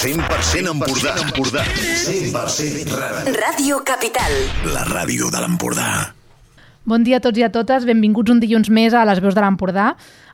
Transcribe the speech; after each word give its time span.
100% 0.00 0.70
Empordà. 0.70 1.12
Empordà. 1.20 1.62
100% 1.68 2.94
ràdio. 2.96 3.32
Ràdio 3.36 3.80
Capital. 3.84 4.32
La 4.72 4.86
ràdio 4.88 5.28
de 5.28 5.42
l'Empordà. 5.42 6.14
Bon 6.88 7.04
dia 7.04 7.18
a 7.18 7.20
tots 7.20 7.36
i 7.36 7.42
a 7.44 7.50
totes, 7.52 7.84
benvinguts 7.84 8.32
un 8.32 8.38
dilluns 8.40 8.70
més 8.72 8.96
a 8.96 9.02
les 9.04 9.20
veus 9.20 9.36
de 9.36 9.42
l'Empordà. 9.44 9.90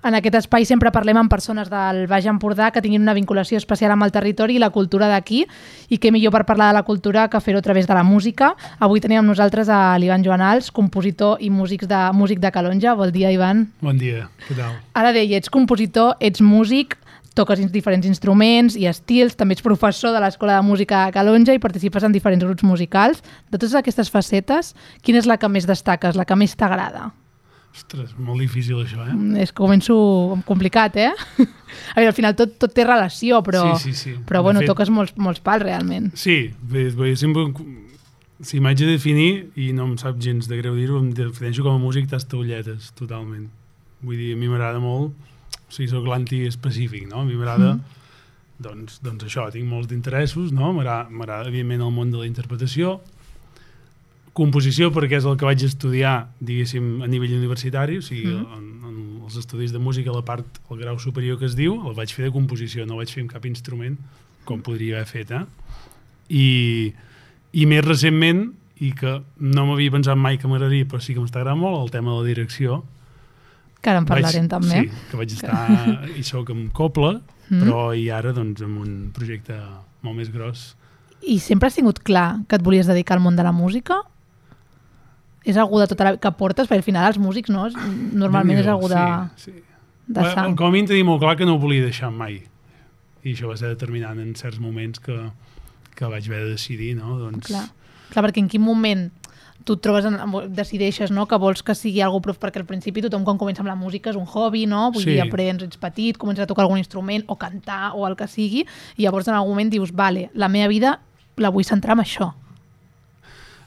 En 0.06 0.14
aquest 0.14 0.36
espai 0.38 0.62
sempre 0.70 0.92
parlem 0.94 1.18
amb 1.18 1.32
persones 1.32 1.66
del 1.66 2.04
Baix 2.06 2.28
Empordà 2.30 2.68
que 2.70 2.78
tinguin 2.84 3.02
una 3.02 3.16
vinculació 3.16 3.58
especial 3.58 3.90
amb 3.90 4.06
el 4.06 4.14
territori 4.14 4.54
i 4.54 4.62
la 4.62 4.70
cultura 4.70 5.08
d'aquí 5.10 5.40
i 5.90 5.98
què 5.98 6.12
millor 6.14 6.30
per 6.36 6.44
parlar 6.46 6.68
de 6.70 6.76
la 6.78 6.84
cultura 6.86 7.24
que 7.26 7.40
fer-ho 7.42 7.58
a 7.58 7.66
través 7.66 7.90
de 7.90 7.96
la 7.98 8.04
música. 8.06 8.52
Avui 8.78 9.02
tenim 9.02 9.18
amb 9.18 9.32
nosaltres 9.32 9.66
a 9.66 9.98
l'Ivan 9.98 10.22
Joanals, 10.22 10.70
compositor 10.70 11.42
i 11.42 11.50
músic 11.50 11.88
de, 11.90 12.04
músic 12.14 12.38
de 12.38 12.54
Calonja. 12.54 12.94
Bon 12.94 13.10
dia, 13.10 13.34
Ivan. 13.34 13.66
Bon 13.82 13.98
dia, 13.98 14.28
què 14.46 14.54
tal? 14.54 14.78
Ara 14.94 15.10
deia, 15.10 15.42
ets 15.42 15.50
compositor, 15.50 16.14
ets 16.22 16.38
músic, 16.38 16.94
toques 17.36 17.60
diferents 17.72 18.06
instruments 18.08 18.74
i 18.80 18.86
estils, 18.88 19.36
també 19.36 19.54
ets 19.54 19.62
professor 19.64 20.14
de 20.16 20.22
l'Escola 20.24 20.56
de 20.56 20.64
Música 20.66 21.04
de 21.06 21.12
Calonja 21.14 21.54
i 21.54 21.60
participes 21.62 22.02
en 22.08 22.14
diferents 22.16 22.42
grups 22.44 22.64
musicals. 22.64 23.20
De 23.52 23.58
totes 23.60 23.74
aquestes 23.76 24.10
facetes, 24.10 24.72
quina 25.04 25.20
és 25.20 25.28
la 25.28 25.36
que 25.38 25.48
més 25.52 25.68
destaques, 25.68 26.16
la 26.16 26.24
que 26.24 26.36
més 26.40 26.56
t'agrada? 26.56 27.10
Ostres, 27.76 28.14
molt 28.16 28.40
difícil 28.40 28.78
això, 28.80 29.02
eh? 29.04 29.12
Mm, 29.12 29.36
És 29.44 29.50
que 29.52 29.60
començo 29.60 29.94
complicat, 30.48 30.96
eh? 30.96 31.10
A 31.92 31.98
veure, 32.00 32.08
al 32.08 32.16
final 32.16 32.32
tot, 32.34 32.54
tot 32.56 32.72
té 32.72 32.86
relació, 32.88 33.42
però, 33.44 33.66
Sí, 33.76 33.92
sí, 33.92 33.98
sí. 34.00 34.14
però 34.24 34.40
De 34.40 34.46
bueno, 34.48 34.62
fet- 34.64 34.70
toques 34.72 34.88
molts, 34.88 35.12
molts 35.20 35.42
pals, 35.44 35.62
realment. 35.62 36.08
Sí, 36.16 36.54
bé, 36.62 36.88
bé, 36.96 37.12
sempre... 37.20 37.50
Si 38.40 38.58
m'haig 38.60 38.76
de 38.76 38.86
definir, 38.90 39.50
i 39.56 39.70
no 39.72 39.86
em 39.88 39.94
sap 39.96 40.18
gens 40.20 40.44
de 40.48 40.56
greu 40.58 40.74
dir-ho, 40.76 40.98
em 41.00 41.06
defineixo 41.16 41.62
com 41.64 41.76
a 41.76 41.80
músic 41.80 42.08
tastaulletes, 42.10 42.90
totalment. 42.96 43.46
Vull 44.04 44.18
dir, 44.20 44.34
a 44.34 44.36
mi 44.36 44.48
m'agrada 44.48 44.80
molt, 44.80 45.14
o 45.68 45.72
sigui, 45.72 45.88
soc 45.90 46.06
l'anti-específic, 46.06 47.08
no? 47.10 47.20
A 47.20 47.24
mi 47.24 47.34
m'agrada, 47.34 47.78
doncs, 48.62 49.00
doncs 49.04 49.24
això, 49.26 49.48
tinc 49.52 49.66
molts 49.68 49.88
d'interessos, 49.90 50.52
no? 50.52 50.72
M'agrada, 50.72 51.48
evidentment, 51.48 51.82
el 51.82 51.92
món 51.92 52.10
de 52.14 52.18
la 52.22 52.26
interpretació, 52.26 53.00
composició 54.36 54.90
perquè 54.92 55.16
és 55.16 55.24
el 55.24 55.36
que 55.40 55.46
vaig 55.48 55.62
estudiar, 55.64 56.28
diguéssim, 56.44 57.00
a 57.02 57.08
nivell 57.08 57.32
universitari, 57.38 57.98
o 57.98 58.02
sigui, 58.04 58.26
Mhm. 58.34 58.46
en, 58.56 58.66
en 58.84 59.22
els 59.24 59.36
estudis 59.36 59.72
de 59.72 59.78
música, 59.78 60.12
la 60.12 60.22
part, 60.24 60.44
el 60.70 60.78
grau 60.78 60.98
superior 60.98 61.38
que 61.38 61.46
es 61.46 61.56
diu, 61.56 61.74
el 61.88 61.94
vaig 61.94 62.12
fer 62.12 62.26
de 62.26 62.32
composició, 62.32 62.84
no 62.86 62.94
el 62.94 62.98
vaig 63.04 63.12
fer 63.12 63.22
amb 63.22 63.32
cap 63.32 63.46
instrument, 63.46 63.96
com 64.44 64.60
podria 64.62 64.96
haver 65.00 65.06
fet, 65.06 65.30
eh? 65.30 65.44
I, 66.28 66.92
i 67.52 67.66
més 67.66 67.84
recentment, 67.84 68.52
i 68.78 68.92
que 68.92 69.22
no 69.40 69.64
m'havia 69.66 69.90
pensat 69.90 70.16
mai 70.16 70.36
que 70.36 70.46
m'agradaria, 70.46 70.84
però 70.84 71.00
sí 71.00 71.14
que 71.14 71.20
m'està 71.20 71.40
agradant 71.40 71.58
molt, 71.58 71.82
el 71.82 71.90
tema 71.90 72.12
de 72.12 72.18
la 72.20 72.26
direcció. 72.28 72.84
Que 73.86 73.92
ara 73.92 74.00
en 74.02 74.06
parlarem 74.08 74.48
vaig, 74.48 74.50
també. 74.50 74.80
Sí, 74.82 75.04
que 75.12 75.18
vaig 75.20 75.32
estar, 75.36 75.58
i 76.18 76.24
sóc 76.26 76.50
amb 76.50 76.72
Copla, 76.74 77.14
Mm. 77.46 77.60
però 77.62 77.92
i 77.94 78.08
ara 78.10 78.32
doncs 78.34 78.58
amb 78.66 78.80
un 78.82 78.94
projecte 79.14 79.54
molt 80.02 80.16
més 80.18 80.32
gros. 80.34 80.72
I 81.22 81.36
sempre 81.38 81.68
has 81.70 81.76
tingut 81.78 82.00
clar 82.02 82.40
que 82.50 82.58
et 82.58 82.64
volies 82.66 82.88
dedicar 82.90 83.14
al 83.14 83.22
món 83.22 83.36
de 83.38 83.44
la 83.46 83.52
música? 83.54 84.00
És 85.46 85.54
algú 85.62 85.78
de 85.78 85.86
tota 85.86 86.08
la... 86.08 86.12
que 86.18 86.32
portes? 86.34 86.66
Perquè 86.66 86.80
al 86.82 86.86
final 86.86 87.06
els 87.06 87.20
músics, 87.22 87.52
no? 87.54 87.68
Normalment 88.18 88.58
és 88.58 88.66
algú 88.66 88.88
de, 88.90 89.04
Sí, 89.38 89.52
sí. 89.54 89.62
de 90.10 90.24
sang. 90.34 90.56
Com 90.58 90.72
a 90.72 90.74
mínim 90.74 90.88
tenia 90.90 91.06
molt 91.06 91.22
clar 91.22 91.36
que 91.38 91.46
no 91.46 91.54
ho 91.54 91.62
volia 91.62 91.84
deixar 91.86 92.10
mai. 92.10 92.40
I 93.22 93.34
això 93.36 93.46
va 93.52 93.54
ser 93.60 93.70
determinant 93.76 94.18
en 94.22 94.34
certs 94.38 94.58
moments 94.58 94.98
que, 95.02 95.14
que 95.94 96.10
vaig 96.10 96.26
haver 96.26 96.42
de 96.48 96.50
decidir, 96.56 96.96
no? 96.98 97.14
Doncs, 97.22 97.46
Clar. 97.46 97.62
Clar, 98.10 98.26
perquè 98.26 98.42
en 98.42 98.50
quin 98.50 98.62
moment 98.66 99.06
tu 99.66 99.74
et 99.74 99.82
trobes, 99.82 100.06
en, 100.06 100.16
decideixes 100.54 101.10
no, 101.10 101.26
que 101.26 101.36
vols 101.42 101.64
que 101.66 101.74
sigui 101.74 102.00
algú 102.04 102.22
prof, 102.24 102.38
perquè 102.40 102.62
al 102.62 102.68
principi 102.68 103.02
tothom 103.04 103.26
quan 103.26 103.38
comença 103.40 103.64
amb 103.64 103.68
la 103.72 103.76
música 103.76 104.12
és 104.12 104.16
un 104.16 104.26
hobby, 104.30 104.64
no? 104.70 104.92
Vull 104.94 105.02
Sí. 105.02 105.10
dir, 105.10 105.20
aprens, 105.24 105.62
ets 105.66 105.76
petit, 105.76 106.16
comences 106.16 106.44
a 106.44 106.46
tocar 106.46 106.64
algun 106.64 106.78
instrument 106.78 107.24
o 107.26 107.36
cantar 107.36 107.92
o 107.94 108.06
el 108.06 108.16
que 108.16 108.28
sigui, 108.30 108.64
i 108.96 109.02
llavors 109.02 109.28
en 109.28 109.34
algun 109.34 109.56
moment 109.56 109.70
dius, 109.72 109.92
vale, 109.92 110.30
la 110.34 110.48
meva 110.48 110.68
vida 110.68 111.00
la 111.36 111.50
vull 111.50 111.64
centrar 111.66 111.98
en 111.98 112.04
això. 112.04 112.32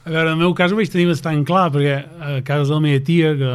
A 0.06 0.10
veure, 0.10 0.30
en 0.32 0.38
el 0.38 0.40
meu 0.40 0.56
cas 0.56 0.72
ho 0.72 0.78
vaig 0.80 0.90
tenir 0.90 1.10
bastant 1.10 1.44
clar, 1.46 1.70
perquè 1.74 2.00
a 2.00 2.42
casa 2.48 2.70
de 2.70 2.74
la 2.74 2.80
meva 2.80 3.04
tia, 3.04 3.36
que 3.36 3.50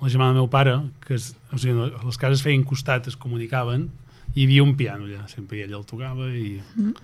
la 0.00 0.08
germana 0.08 0.32
del 0.32 0.40
meu 0.40 0.48
pare, 0.48 0.80
que 1.06 1.14
es, 1.14 1.34
o 1.52 1.58
sigui, 1.60 1.90
les 2.04 2.18
cases 2.18 2.42
feien 2.42 2.64
costat, 2.64 3.06
es 3.06 3.16
comunicaven, 3.20 3.90
hi 4.34 4.46
havia 4.46 4.64
un 4.64 4.74
piano 4.78 5.04
allà, 5.04 5.26
sempre 5.28 5.58
i 5.58 5.64
ell 5.66 5.74
el 5.76 5.84
tocava 5.84 6.30
i, 6.32 6.60
mm. 6.76 6.94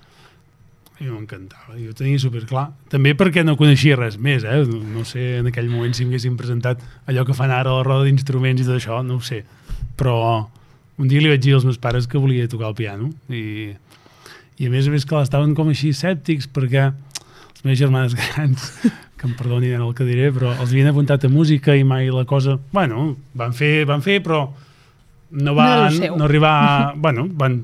I 1.01 1.07
m'encantava, 1.11 1.75
i 1.77 1.89
ho 1.91 1.95
tenia 1.97 2.19
superclar. 2.19 2.71
També 2.93 3.13
perquè 3.19 3.43
no 3.45 3.57
coneixia 3.61 3.97
res 3.99 4.17
més, 4.17 4.45
eh? 4.49 4.63
No, 4.65 4.79
no 4.97 5.05
sé 5.05 5.39
en 5.43 5.51
aquell 5.51 5.69
moment 5.69 5.93
si 5.97 6.07
m'haguessin 6.07 6.37
presentat 6.41 6.81
allò 7.07 7.25
que 7.29 7.37
fan 7.37 7.53
ara 7.53 7.71
a 7.75 7.81
la 7.81 7.85
roda 7.87 8.07
d'instruments 8.09 8.63
i 8.63 8.69
tot 8.69 8.79
això, 8.79 9.03
no 9.05 9.19
ho 9.19 9.25
sé. 9.25 9.43
Però 10.01 10.17
un 10.97 11.09
dia 11.11 11.21
li 11.21 11.29
vaig 11.29 11.43
dir 11.45 11.53
als 11.59 11.67
meus 11.69 11.77
pares 11.77 12.07
que 12.09 12.17
volia 12.19 12.49
tocar 12.49 12.71
el 12.73 12.79
piano 12.79 13.11
i, 13.29 13.75
i 14.57 14.67
a 14.69 14.73
més 14.73 14.89
a 14.89 14.95
més 14.95 15.05
que 15.05 15.21
estaven 15.21 15.53
com 15.55 15.69
així 15.69 15.91
escèptics 15.93 16.49
perquè 16.49 16.87
les 16.89 17.65
meves 17.67 17.79
germanes 17.83 18.15
grans, 18.21 18.71
que 19.17 19.29
em 19.29 19.35
perdonin 19.37 19.77
el 19.81 19.93
que 19.97 20.05
diré, 20.09 20.31
però 20.33 20.55
els 20.57 20.71
havien 20.73 20.89
apuntat 20.95 21.25
a 21.29 21.33
música 21.33 21.77
i 21.77 21.85
mai 21.85 22.09
la 22.13 22.25
cosa... 22.29 22.57
Bueno, 22.73 23.11
van 23.37 23.53
fer, 23.57 23.85
van 23.89 24.01
fer 24.05 24.23
però 24.25 24.47
no 25.37 25.51
No 25.51 25.55
van 25.59 25.93
seu. 25.93 26.17
no 26.17 26.25
arribar... 26.25 26.95
bueno, 26.97 27.29
van, 27.37 27.61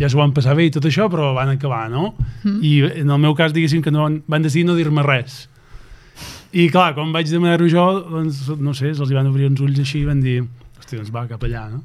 ja 0.00 0.08
s'ho 0.08 0.20
van 0.20 0.34
passar 0.34 0.56
bé 0.58 0.66
i 0.68 0.74
tot 0.74 0.86
això, 0.88 1.08
però 1.12 1.32
van 1.36 1.52
acabar, 1.52 1.86
no? 1.92 2.12
Mm. 2.42 2.58
I 2.64 2.72
en 3.04 3.10
el 3.10 3.22
meu 3.22 3.36
cas, 3.38 3.54
diguéssim 3.54 3.82
que 3.84 3.92
no 3.94 4.06
van, 4.06 4.20
van 4.26 4.44
decidir 4.44 4.66
no 4.68 4.76
dir-me 4.78 5.04
res. 5.06 5.46
I 6.52 6.68
clar, 6.72 6.92
quan 6.96 7.14
vaig 7.14 7.30
demanar-ho 7.32 7.68
jo, 7.70 7.86
doncs, 8.10 8.44
no 8.60 8.74
sé, 8.76 8.92
se'ls 8.92 9.12
van 9.16 9.30
obrir 9.30 9.48
uns 9.48 9.62
ulls 9.64 9.80
així 9.80 10.02
i 10.02 10.08
van 10.08 10.20
dir, 10.20 10.42
hosti, 10.78 10.98
doncs 10.98 11.12
va, 11.14 11.24
cap 11.30 11.44
allà, 11.48 11.64
no? 11.72 11.82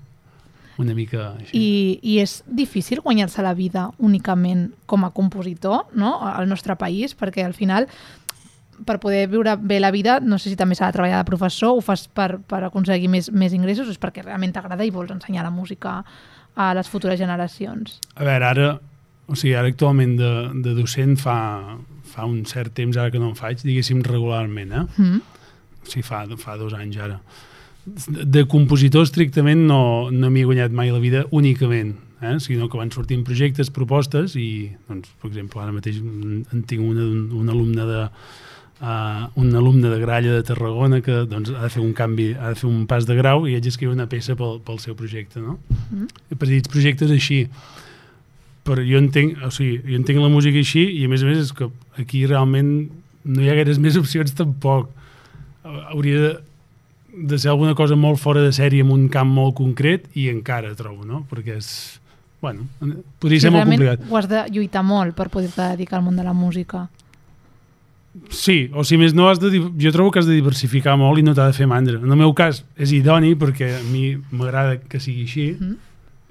Una 0.78 0.94
mica 0.94 1.31
així. 1.40 1.57
I, 1.57 1.68
I 2.03 2.19
és 2.22 2.41
difícil 2.45 3.01
guanyar-se 3.01 3.41
la 3.41 3.56
vida 3.57 3.88
únicament 3.97 4.68
com 4.85 5.07
a 5.07 5.09
compositor 5.16 5.88
no? 5.97 6.19
al 6.22 6.45
nostre 6.50 6.75
país, 6.78 7.16
perquè 7.18 7.47
al 7.47 7.56
final 7.57 7.88
per 8.85 9.00
poder 9.01 9.24
viure 9.31 9.56
bé 9.57 9.79
la 9.79 9.89
vida, 9.89 10.19
no 10.22 10.38
sé 10.38 10.51
si 10.51 10.59
també 10.59 10.75
s'ha 10.78 10.91
de 10.91 10.97
treballar 11.00 11.24
de 11.24 11.29
professor, 11.29 11.74
ho 11.74 11.81
fas 11.81 12.06
per, 12.07 12.38
per 12.45 12.62
aconseguir 12.68 13.09
més, 13.09 13.31
més 13.34 13.56
ingressos, 13.57 13.89
és 13.89 13.97
perquè 13.97 14.22
realment 14.22 14.53
t'agrada 14.53 14.85
i 14.85 14.94
vols 14.94 15.16
ensenyar 15.16 15.47
la 15.47 15.53
música 15.53 16.03
a 16.57 16.72
les 16.73 16.90
futures 16.90 17.19
generacions. 17.22 18.00
A 18.18 18.25
veure, 18.25 18.47
ara, 18.50 18.69
o 19.29 19.35
sigui, 19.38 19.53
ara 19.59 19.69
actualment 19.69 20.16
de, 20.18 20.31
de 20.66 20.73
docent 20.78 21.13
fa, 21.22 21.38
fa 22.09 22.25
un 22.25 22.40
cert 22.50 22.73
temps 22.78 22.97
ara 22.97 23.12
que 23.13 23.22
no 23.22 23.29
en 23.31 23.38
faig, 23.38 23.62
diguéssim 23.62 24.01
regularment, 24.07 24.73
eh? 24.73 24.85
Mm. 24.97 25.22
O 25.85 25.91
sigui, 25.91 26.03
fa, 26.07 26.23
fa 26.41 26.57
dos 26.59 26.73
anys 26.78 26.97
ara. 27.06 27.19
De 28.07 28.41
compositor 28.51 29.06
estrictament 29.07 29.62
no, 29.69 30.09
no 30.12 30.28
m'hi 30.34 30.41
he 30.44 30.50
guanyat 30.50 30.73
mai 30.75 30.90
la 30.91 31.00
vida 31.00 31.22
únicament, 31.31 31.94
eh? 32.19 32.34
sinó 32.44 32.68
que 32.68 32.81
van 32.81 32.89
sortint 32.91 33.22
projectes, 33.24 33.69
propostes 33.72 34.34
i, 34.35 34.72
doncs, 34.89 35.13
per 35.22 35.29
exemple, 35.29 35.62
ara 35.63 35.72
mateix 35.75 36.01
en 36.01 36.66
tinc 36.68 36.81
una, 36.84 37.06
d'un- 37.06 37.29
un 37.45 37.53
alumne 37.53 37.85
de 37.88 38.01
uh, 38.81 39.27
un 39.39 39.55
alumne 39.55 39.89
de 39.89 39.99
Gralla 40.01 40.35
de 40.35 40.43
Tarragona 40.43 41.01
que 41.01 41.23
doncs, 41.29 41.51
ha 41.55 41.65
de 41.65 41.73
fer 41.73 41.83
un 41.83 41.93
canvi, 41.97 42.31
ha 42.35 42.53
de 42.53 42.59
fer 42.59 42.69
un 42.69 42.85
pas 42.89 43.07
de 43.07 43.17
grau 43.17 43.47
i 43.47 43.55
haig 43.57 43.65
d'escriure 43.65 43.95
una 43.95 44.09
peça 44.11 44.35
pel, 44.39 44.61
pel 44.65 44.79
seu 44.83 44.95
projecte, 44.99 45.41
no? 45.43 45.57
Mm. 45.89 46.38
Petits 46.38 46.71
projectes 46.73 47.13
així 47.13 47.45
però 48.67 48.83
jo 48.83 48.99
entenc, 48.99 49.38
o 49.47 49.51
sigui, 49.53 49.79
jo 49.85 49.95
entenc 49.95 50.19
la 50.19 50.31
música 50.31 50.59
així 50.59 50.83
i 50.99 51.05
a 51.07 51.11
més 51.11 51.23
a 51.23 51.29
més 51.29 51.45
és 51.45 51.53
que 51.55 51.69
aquí 52.01 52.25
realment 52.27 52.71
no 53.27 53.43
hi 53.43 53.47
ha 53.51 53.55
gaires 53.55 53.79
més 53.79 53.95
opcions 53.99 54.33
tampoc 54.35 54.89
hauria 55.91 56.19
de, 56.19 56.33
de 57.29 57.39
ser 57.39 57.51
alguna 57.53 57.75
cosa 57.75 57.95
molt 57.95 58.19
fora 58.19 58.44
de 58.44 58.51
sèrie 58.55 58.83
en 58.83 58.91
un 58.94 59.07
camp 59.11 59.29
molt 59.33 59.55
concret 59.57 60.07
i 60.15 60.27
encara 60.31 60.75
trobo, 60.79 61.05
no? 61.05 61.23
Perquè 61.31 61.57
és... 61.57 61.69
Bueno, 62.38 62.67
podria 63.17 63.41
ser 63.41 63.51
molt 63.51 63.65
complicat. 63.65 64.03
ho 64.05 64.17
has 64.19 64.27
de 64.29 64.44
lluitar 64.53 64.83
molt 64.85 65.15
per 65.17 65.25
poder-te 65.33 65.71
dedicar 65.73 65.97
al 65.97 66.03
món 66.05 66.19
de 66.19 66.25
la 66.27 66.35
música. 66.38 66.83
Sí, 68.29 68.69
o 68.73 68.83
si 68.83 68.97
més 68.97 69.13
no, 69.13 69.28
has 69.29 69.39
de, 69.39 69.50
jo 69.57 69.91
trobo 69.95 70.11
que 70.11 70.19
has 70.19 70.28
de 70.29 70.35
diversificar 70.38 70.97
molt 70.97 71.19
i 71.19 71.23
no 71.25 71.33
t'ha 71.35 71.47
de 71.51 71.53
fer 71.57 71.67
mandra. 71.67 72.00
En 72.00 72.11
el 72.11 72.17
meu 72.19 72.33
cas 72.38 72.63
és 72.78 72.91
idoni 72.95 73.35
perquè 73.35 73.72
a 73.79 73.83
mi 73.91 74.16
m'agrada 74.31 74.78
que 74.79 75.00
sigui 75.00 75.23
així, 75.28 75.47
Mm. 75.59 75.75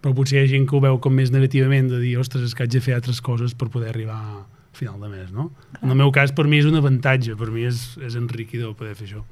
però 0.02 0.14
potser 0.14 0.38
hi 0.38 0.44
ha 0.44 0.50
gent 0.50 0.68
que 0.68 0.76
ho 0.76 0.80
veu 0.80 0.98
com 1.00 1.12
més 1.14 1.30
negativament, 1.32 1.88
de 1.90 1.98
dir, 2.00 2.16
ostres, 2.18 2.44
és 2.44 2.54
que 2.54 2.62
haig 2.62 2.70
de 2.70 2.80
fer 2.80 2.94
altres 2.94 3.20
coses 3.20 3.54
per 3.54 3.68
poder 3.68 3.88
arribar 3.90 4.14
a 4.16 4.44
final 4.72 5.00
de 5.00 5.08
mes, 5.08 5.32
no? 5.32 5.50
En 5.82 5.90
el 5.90 5.96
meu 5.96 6.12
cas, 6.12 6.32
per 6.32 6.44
mi 6.46 6.58
és 6.58 6.66
un 6.68 6.76
avantatge, 6.76 7.34
per 7.36 7.50
mi 7.50 7.64
és, 7.64 7.96
és 8.04 8.14
enriquidor 8.14 8.74
poder 8.76 8.94
fer 8.94 9.06
això. 9.08 9.24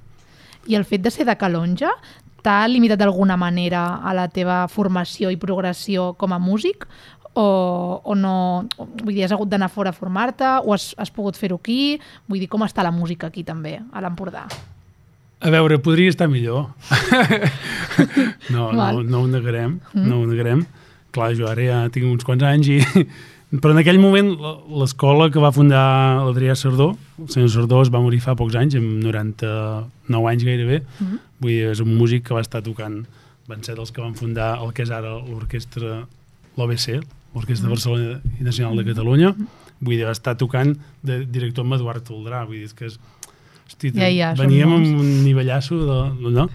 I 0.66 0.74
el 0.74 0.84
fet 0.84 1.02
de 1.02 1.10
ser 1.10 1.26
de 1.28 1.36
Calonja 1.36 1.90
t'ha 2.44 2.66
limitat 2.68 2.98
d'alguna 2.98 3.36
manera 3.40 4.00
a 4.04 4.12
la 4.16 4.26
teva 4.28 4.66
formació 4.68 5.30
i 5.30 5.36
progressió 5.40 6.14
com 6.20 6.32
a 6.32 6.38
músic? 6.38 6.86
O, 7.34 8.00
o 8.04 8.14
no... 8.14 8.64
o- 8.78 8.86
Vull 9.02 9.14
dir, 9.14 9.24
has 9.26 9.32
hagut 9.34 9.48
d'anar 9.50 9.68
fora 9.72 9.90
a 9.90 9.96
formar-te 9.96 10.46
o 10.64 10.72
has, 10.74 10.92
has 10.98 11.10
pogut 11.10 11.36
fer-ho 11.36 11.56
aquí? 11.58 11.98
Vull 12.28 12.38
dir, 12.44 12.48
com 12.48 12.62
està 12.62 12.84
la 12.86 12.92
música 12.94 13.26
aquí 13.26 13.42
també, 13.44 13.80
a 13.92 14.00
l'Empordà? 14.04 14.46
A 15.44 15.50
veure, 15.52 15.76
podria 15.82 16.08
estar 16.08 16.28
millor. 16.30 16.70
no, 18.50 18.72
no, 18.72 19.02
no 19.02 19.20
ho 19.22 19.26
negarem, 19.28 19.78
mm. 19.92 20.06
no 20.08 20.20
ho 20.22 20.26
negarem. 20.30 20.64
Clar, 21.14 21.32
jo 21.38 21.46
ara 21.50 21.62
ja 21.66 21.78
tinc 21.94 22.06
uns 22.10 22.24
quants 22.26 22.42
anys 22.48 22.70
i... 22.72 22.80
Però 23.54 23.70
en 23.70 23.78
aquell 23.78 24.00
moment 24.02 24.32
l'escola 24.80 25.28
que 25.30 25.38
va 25.38 25.52
fundar 25.54 25.82
l'Adrià 26.26 26.56
Sardó, 26.58 26.88
el 27.22 27.28
senyor 27.30 27.52
Sardó 27.52 27.82
es 27.84 27.90
va 27.94 28.00
morir 28.02 28.18
fa 28.24 28.32
pocs 28.34 28.56
anys, 28.58 28.74
amb 28.80 28.96
99 29.04 30.30
anys 30.32 30.42
gairebé, 30.48 30.80
Mhm. 30.98 31.20
vull 31.38 31.52
dir, 31.52 31.68
és 31.70 31.82
un 31.84 31.92
músic 31.94 32.24
que 32.26 32.34
va 32.34 32.42
estar 32.42 32.64
tocant, 32.66 33.04
van 33.46 33.62
ser 33.62 33.76
dels 33.78 33.92
que 33.94 34.02
van 34.02 34.16
fundar 34.18 34.56
el 34.58 34.72
que 34.74 34.82
és 34.82 34.90
ara 34.90 35.12
l'orquestra, 35.20 36.00
l'OBC, 36.56 36.98
l'Orquestra 37.34 37.68
de 37.68 37.74
Barcelona 37.74 38.20
i 38.38 38.46
Nacional 38.46 38.78
de 38.78 38.86
Catalunya, 38.92 39.34
vull 39.80 39.96
dir, 39.98 40.06
estar 40.10 40.36
tocant 40.40 40.74
de 41.02 41.24
director 41.26 41.66
amb 41.66 41.76
Eduard 41.78 42.04
Toldrà, 42.06 42.44
vull 42.46 42.62
dir, 42.62 42.70
que 42.78 42.88
és, 42.88 42.98
hosti, 43.66 43.92
Ja, 43.96 44.10
ja, 44.12 44.32
veníem 44.38 44.72
amb 44.72 45.00
un 45.02 45.24
nivellasso 45.24 45.80
de, 45.82 46.00
no? 46.30 46.48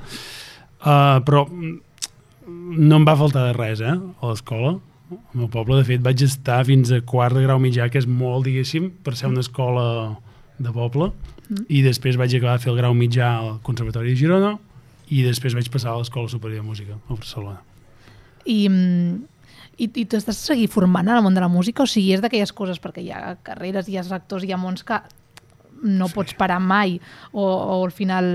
Uh, 0.79 1.19
però 1.27 1.45
no 1.49 2.99
em 3.01 3.05
va 3.05 3.17
faltar 3.19 3.49
de 3.49 3.57
res, 3.57 3.81
eh, 3.81 3.97
a 3.97 4.29
l'escola. 4.31 4.77
Al 5.11 5.41
meu 5.41 5.49
poble, 5.51 5.81
de 5.81 5.87
fet, 5.87 6.01
vaig 6.05 6.21
estar 6.23 6.61
fins 6.65 6.93
a 6.93 7.01
quart 7.01 7.35
de 7.35 7.43
grau 7.43 7.59
mitjà, 7.59 7.89
que 7.91 7.99
és 7.99 8.07
molt, 8.07 8.45
diguéssim, 8.45 8.91
per 9.03 9.15
ser 9.17 9.27
una 9.27 9.43
escola 9.43 10.15
de 10.59 10.71
poble, 10.71 11.11
Mm. 11.49 11.65
i 11.73 11.81
després 11.81 12.17
vaig 12.19 12.35
acabar 12.37 12.59
de 12.59 12.63
fer 12.63 12.69
el 12.69 12.77
grau 12.77 12.93
mitjà 12.93 13.29
al 13.39 13.55
Conservatori 13.65 14.13
de 14.13 14.19
Girona, 14.19 14.51
i 15.09 15.23
després 15.25 15.55
vaig 15.57 15.69
passar 15.73 15.95
a 15.95 15.97
l'Escola 15.97 16.29
Superior 16.29 16.61
de 16.61 16.67
Música, 16.67 16.93
a 16.93 17.15
Barcelona. 17.15 17.63
I, 18.45 18.69
i, 19.79 19.87
i 19.87 20.05
t'estàs 20.09 20.41
seguir 20.49 20.67
formant 20.71 21.07
en 21.07 21.17
el 21.17 21.23
món 21.25 21.37
de 21.37 21.43
la 21.43 21.51
música? 21.51 21.85
O 21.85 21.89
sigui, 21.89 22.11
és 22.15 22.23
d'aquelles 22.23 22.51
coses, 22.55 22.81
perquè 22.83 23.03
hi 23.05 23.13
ha 23.15 23.37
carreres, 23.45 23.87
hi 23.89 23.97
ha 23.99 24.05
sectors, 24.07 24.45
hi 24.45 24.53
ha 24.53 24.59
mons 24.59 24.83
que 24.85 24.99
no 25.79 26.09
sí. 26.09 26.15
pots 26.17 26.35
parar 26.35 26.59
mai, 26.59 26.97
o, 27.31 27.43
o 27.45 27.77
al 27.85 27.93
final, 27.95 28.25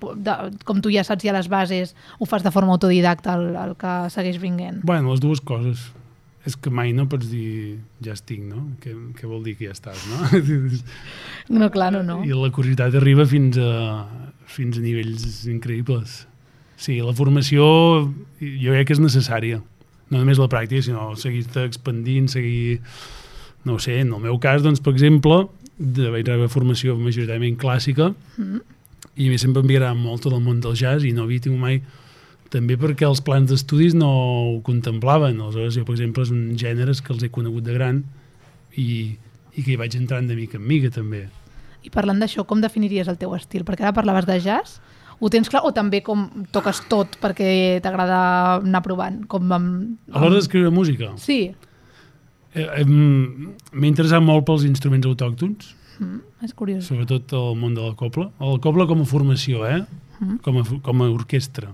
de, 0.00 0.34
com 0.68 0.82
tu 0.84 0.92
ja 0.92 1.04
saps 1.06 1.24
ja 1.24 1.32
les 1.36 1.48
bases, 1.48 1.94
ho 2.18 2.28
fas 2.28 2.44
de 2.44 2.52
forma 2.52 2.76
autodidacta 2.76 3.38
el, 3.38 3.54
el 3.56 3.72
que 3.80 3.94
segueix 4.12 4.40
vinguent. 4.42 4.82
Bueno, 4.84 5.14
les 5.14 5.24
dues 5.24 5.40
coses. 5.40 5.90
És 6.48 6.54
que 6.56 6.70
mai 6.72 6.94
no 6.96 7.04
pots 7.04 7.28
dir 7.28 7.80
ja 8.00 8.14
estic, 8.16 8.40
no? 8.40 8.62
Què, 8.80 8.94
què 9.18 9.28
vol 9.28 9.42
dir 9.44 9.58
que 9.58 9.66
ja 9.68 9.74
estàs, 9.76 10.06
no? 10.08 10.20
No, 11.60 11.68
clar, 11.72 11.90
no, 11.92 12.00
no. 12.06 12.20
I 12.24 12.32
la 12.32 12.48
curiositat 12.54 12.94
arriba 12.96 13.26
fins 13.28 13.58
a, 13.60 14.06
fins 14.48 14.78
a 14.78 14.84
nivells 14.84 15.42
increïbles. 15.50 16.22
Sí, 16.80 16.96
la 17.04 17.12
formació 17.12 17.64
jo 18.40 18.72
crec 18.72 18.88
que 18.88 18.96
és 18.96 19.02
necessària. 19.02 19.60
No 20.10 20.18
només 20.18 20.38
la 20.42 20.48
pràctica, 20.50 20.82
sinó 20.82 21.14
seguir-te 21.16 21.64
expandint, 21.68 22.28
seguir... 22.28 22.80
No 23.62 23.76
sé, 23.78 23.98
en 24.00 24.12
el 24.16 24.22
meu 24.24 24.38
cas, 24.40 24.62
doncs, 24.64 24.80
per 24.80 24.94
exemple, 24.94 25.42
de, 25.76 26.06
vaig 26.12 26.24
rebre 26.28 26.48
formació 26.48 26.94
majoritàriament 26.96 27.58
clàssica 27.60 28.14
Mm. 28.38 28.60
i 29.16 29.26
a 29.26 29.30
mi 29.30 29.38
sempre 29.38 29.60
m'havia 29.62 29.82
agradat 29.82 30.00
molt 30.00 30.22
tot 30.24 30.32
el 30.32 30.40
món 30.40 30.60
del 30.64 30.76
jazz 30.80 31.04
i 31.04 31.12
no 31.12 31.26
havia 31.26 31.40
tingut 31.44 31.60
mai 31.60 31.82
també 32.50 32.76
perquè 32.80 33.04
els 33.06 33.20
plans 33.20 33.50
d'estudis 33.50 33.94
no 33.94 34.08
ho 34.10 34.60
contemplaven. 34.66 35.38
Aleshores, 35.40 35.76
jo, 35.76 35.84
per 35.84 35.94
exemple, 35.94 36.24
és 36.24 36.32
un 36.34 36.56
gèneres 36.58 37.00
que 37.04 37.12
els 37.12 37.22
he 37.22 37.28
conegut 37.30 37.64
de 37.64 37.76
gran 37.76 38.00
i, 38.74 39.16
i 39.54 39.62
que 39.62 39.74
hi 39.74 39.76
vaig 39.78 39.94
entrant 39.96 40.26
de 40.26 40.34
mica 40.38 40.58
en 40.58 40.66
mica, 40.66 40.90
també. 40.90 41.26
I 41.84 41.92
parlant 41.94 42.18
d'això, 42.20 42.44
com 42.48 42.60
definiries 42.60 43.08
el 43.08 43.20
teu 43.20 43.32
estil? 43.36 43.62
Perquè 43.68 43.86
ara 43.86 43.94
parlaves 43.96 44.26
de 44.26 44.40
jazz, 44.42 44.80
ho 45.20 45.28
tens 45.28 45.48
clar? 45.52 45.62
O 45.68 45.72
també 45.76 46.02
com 46.02 46.28
toques 46.52 46.80
tot 46.88 47.18
perquè 47.20 47.80
t'agrada 47.84 48.20
anar 48.62 48.82
provant? 48.82 49.26
Com 49.28 49.52
amb, 49.52 49.98
A 50.12 50.20
l'hora 50.22 50.34
d'escriure 50.38 50.70
música, 50.72 51.12
Sí, 51.16 51.52
eh, 52.54 52.66
em- 52.80 53.52
m'he 53.72 53.88
interessat 53.88 54.22
molt 54.22 54.46
pels 54.46 54.64
instruments 54.64 55.06
autòctons, 55.06 55.74
mm, 56.00 56.20
és 56.44 56.54
curiós. 56.54 56.82
sobretot 56.86 57.32
el 57.32 57.54
món 57.56 57.74
de 57.74 57.80
la 57.82 57.94
copla. 57.94 58.30
El 58.40 58.58
copla 58.60 58.86
com 58.86 59.02
a 59.02 59.04
formació, 59.04 59.64
eh? 59.68 59.84
Mm. 60.20 60.38
com, 60.42 60.58
a, 60.58 60.64
com 60.82 61.02
a 61.02 61.10
orquestra. 61.10 61.68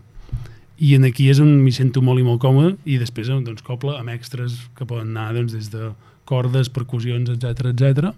I 0.78 0.94
en 0.94 1.04
aquí 1.04 1.30
és 1.30 1.40
on 1.40 1.48
m'hi 1.64 1.72
sento 1.72 2.02
molt 2.02 2.20
i 2.20 2.22
molt 2.22 2.40
còmode 2.40 2.76
i 2.84 2.98
després 2.98 3.26
doncs, 3.28 3.62
copla 3.62 3.98
amb 3.98 4.10
extras 4.10 4.68
que 4.76 4.84
poden 4.84 5.16
anar 5.16 5.32
doncs, 5.34 5.52
des 5.52 5.70
de 5.70 5.92
cordes, 6.26 6.68
percussions, 6.68 7.30
etc 7.30 7.70
etc. 7.72 8.12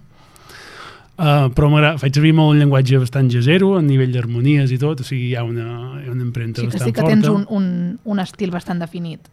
Uh, 1.19 1.49
però 1.51 1.67
faig 1.99 2.15
servir 2.15 2.29
molt 2.31 2.53
un 2.53 2.61
llenguatge 2.61 3.01
bastant 3.01 3.27
jazzero, 3.27 3.73
a 3.75 3.81
nivell 3.83 4.13
d'harmonies 4.13 4.71
i 4.71 4.77
tot, 4.79 5.01
o 5.03 5.03
sigui, 5.03 5.33
hi 5.33 5.35
ha 5.35 5.43
una, 5.43 5.65
hi 5.99 6.07
ha 6.07 6.13
una 6.13 6.23
empremta 6.23 6.61
Sí 6.61 6.69
que 6.69 6.77
bastant 6.77 6.87
sí 6.87 6.93
que 6.95 7.03
forta. 7.03 7.15
tens 7.17 7.27
un, 7.27 7.43
un, 7.57 7.65
un 8.07 8.21
estil 8.23 8.53
bastant 8.55 8.79
definit. 8.79 9.27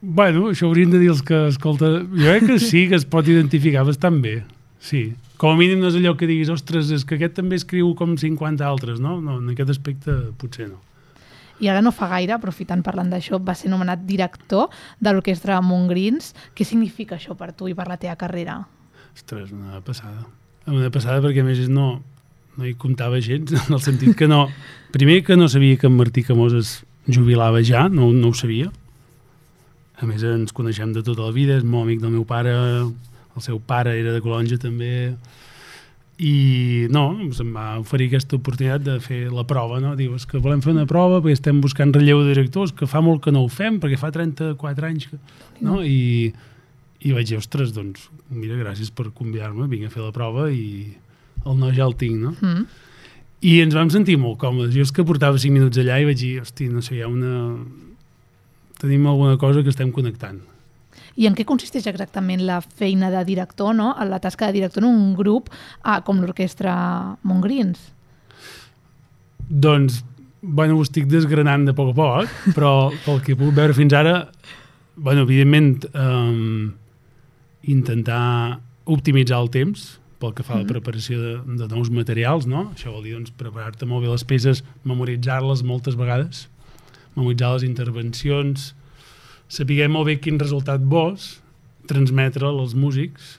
Bueno, 0.00 0.48
això 0.48 0.70
haurien 0.70 0.90
de 0.90 1.02
dir 1.02 1.10
els 1.12 1.20
que, 1.22 1.44
escolta, 1.52 1.90
jo 2.00 2.24
crec 2.30 2.48
que 2.48 2.56
sí, 2.58 2.86
que 2.88 2.96
es 2.96 3.04
pot 3.04 3.28
identificar 3.28 3.84
bastant 3.84 4.22
bé, 4.24 4.40
sí. 4.80 5.10
Com 5.36 5.52
a 5.52 5.60
mínim 5.60 5.84
no 5.84 5.92
és 5.92 6.00
allò 6.00 6.16
que 6.16 6.30
diguis, 6.30 6.48
ostres, 6.54 6.88
és 6.96 7.04
que 7.04 7.20
aquest 7.20 7.36
també 7.42 7.60
escriu 7.60 7.92
com 7.98 8.16
50 8.16 8.64
altres, 8.64 9.00
no? 9.02 9.20
No, 9.20 9.36
en 9.42 9.52
aquest 9.52 9.76
aspecte 9.76 10.16
potser 10.40 10.70
no. 10.72 10.80
I 11.62 11.68
ara 11.68 11.84
no 11.84 11.92
fa 11.94 12.08
gaire, 12.10 12.32
aprofitant 12.34 12.80
parlant 12.82 13.12
d'això, 13.12 13.36
va 13.38 13.54
ser 13.54 13.70
nomenat 13.70 14.06
director 14.08 14.72
de 14.98 15.12
l'orquestra 15.12 15.60
Montgrins. 15.60 16.32
Què 16.56 16.64
significa 16.66 17.20
això 17.20 17.36
per 17.38 17.52
tu 17.52 17.68
i 17.68 17.74
per 17.76 17.86
la 17.90 18.00
teva 18.00 18.16
carrera? 18.18 18.62
Ostres, 19.12 19.52
una 19.52 19.82
passada. 19.84 20.24
Una 20.70 20.90
passada 20.94 21.22
perquè 21.24 21.42
a 21.42 21.46
més 21.46 21.64
no, 21.72 21.96
no 22.58 22.68
hi 22.68 22.74
comptava 22.78 23.20
gens, 23.24 23.52
en 23.64 23.76
el 23.76 23.82
sentit 23.82 24.16
que 24.18 24.28
no... 24.30 24.46
Primer 24.92 25.22
que 25.24 25.36
no 25.36 25.48
sabia 25.48 25.78
que 25.80 25.88
en 25.88 25.96
Martí 25.96 26.22
Camós 26.22 26.52
es 26.52 26.72
jubilava 27.08 27.62
ja, 27.64 27.88
no, 27.88 28.10
no 28.12 28.30
ho 28.30 28.36
sabia. 28.36 28.68
A 29.98 30.08
més 30.08 30.22
ens 30.26 30.52
coneixem 30.52 30.92
de 30.92 31.02
tota 31.06 31.24
la 31.24 31.32
vida, 31.32 31.56
és 31.56 31.64
molt 31.64 31.86
amic 31.86 32.02
del 32.02 32.12
meu 32.12 32.26
pare, 32.28 32.52
el 32.52 33.44
seu 33.44 33.58
pare 33.58 33.94
era 33.98 34.12
de 34.12 34.20
Colonja 34.20 34.58
també, 34.60 35.14
i 36.22 36.86
no, 36.92 37.06
se'm 37.34 37.50
va 37.56 37.78
oferir 37.80 38.10
aquesta 38.10 38.36
oportunitat 38.36 38.84
de 38.84 38.96
fer 39.02 39.22
la 39.32 39.46
prova, 39.48 39.80
no? 39.82 39.94
Diu, 39.98 40.14
és 40.14 40.26
que 40.28 40.38
volem 40.42 40.60
fer 40.62 40.74
una 40.74 40.86
prova 40.86 41.18
perquè 41.22 41.38
estem 41.38 41.62
buscant 41.64 41.94
relleu 41.96 42.20
de 42.22 42.34
directors, 42.34 42.74
que 42.76 42.86
fa 42.86 43.00
molt 43.02 43.24
que 43.24 43.32
no 43.34 43.42
ho 43.42 43.48
fem, 43.50 43.80
perquè 43.82 43.98
fa 43.98 44.12
34 44.14 44.90
anys 44.90 45.08
que... 45.10 45.18
No? 45.64 45.80
I, 45.82 46.30
i 47.02 47.12
vaig 47.14 47.32
dir, 47.32 47.38
ostres, 47.40 47.72
doncs, 47.74 48.06
mira, 48.30 48.56
gràcies 48.60 48.92
per 48.94 49.10
convidar-me, 49.16 49.66
vinc 49.70 49.88
a 49.88 49.92
fer 49.92 50.04
la 50.04 50.14
prova 50.14 50.48
i 50.54 50.92
el 51.42 51.58
no 51.58 51.72
ja 51.74 51.86
el 51.88 51.96
tinc, 51.98 52.18
no? 52.22 52.34
Mm. 52.38 52.66
I 53.42 53.56
ens 53.64 53.74
vam 53.74 53.90
sentir 53.90 54.14
molt 54.22 54.38
còmodes. 54.38 54.70
Jo 54.74 54.84
és 54.86 54.92
que 54.94 55.04
portava 55.06 55.40
5 55.40 55.50
minuts 55.50 55.80
allà 55.82 55.98
i 55.98 56.06
vaig 56.06 56.20
dir, 56.20 56.36
hosti, 56.44 56.68
no 56.70 56.82
sé, 56.84 56.96
hi 56.98 57.02
ha 57.02 57.10
una... 57.10 57.56
Tenim 58.78 59.06
alguna 59.10 59.34
cosa 59.38 59.62
que 59.62 59.70
estem 59.70 59.90
connectant. 59.94 60.40
I 61.18 61.26
en 61.28 61.34
què 61.36 61.44
consisteix 61.46 61.86
exactament 61.90 62.42
la 62.46 62.60
feina 62.62 63.10
de 63.12 63.20
director, 63.26 63.74
no? 63.76 63.92
la 64.08 64.20
tasca 64.22 64.48
de 64.48 64.56
director 64.60 64.82
en 64.82 64.88
un 64.88 65.12
grup 65.18 65.50
ah, 65.82 66.00
com 66.06 66.22
l'orquestra 66.22 66.72
Montgrins? 67.26 67.82
Doncs, 69.50 70.00
bueno, 70.40 70.78
ho 70.78 70.86
estic 70.86 71.10
desgranant 71.10 71.66
de 71.68 71.74
poc 71.76 71.92
a 71.92 71.96
poc, 71.98 72.36
però 72.56 72.72
pel 73.04 73.20
que 73.26 73.36
pogut 73.38 73.58
veure 73.58 73.76
fins 73.76 73.94
ara, 73.98 74.14
bueno, 74.96 75.26
evidentment, 75.26 75.84
um, 75.92 76.72
intentar 77.64 78.60
optimitzar 78.84 79.40
el 79.42 79.50
temps 79.50 79.98
pel 80.22 80.34
que 80.34 80.42
fa 80.46 80.54
a 80.54 80.56
la 80.58 80.62
Mhm. 80.64 80.70
preparació 80.70 81.18
de, 81.20 81.32
de 81.58 81.68
nous 81.74 81.90
materials, 81.90 82.46
no? 82.46 82.70
Això 82.74 82.92
vol 82.92 83.02
dir, 83.02 83.12
doncs, 83.14 83.30
preparar-te 83.30 83.86
molt 83.86 84.04
bé 84.04 84.10
les 84.10 84.24
peces, 84.24 84.62
memoritzar-les 84.84 85.62
moltes 85.64 85.94
vegades, 85.96 86.48
memoritzar 87.16 87.54
les 87.54 87.64
intervencions, 87.64 88.74
saber 89.48 89.88
molt 89.88 90.06
bé 90.06 90.20
quin 90.20 90.38
resultat 90.38 90.80
vols, 90.80 91.40
transmetre'l 91.86 92.60
als 92.60 92.74
músics, 92.74 93.38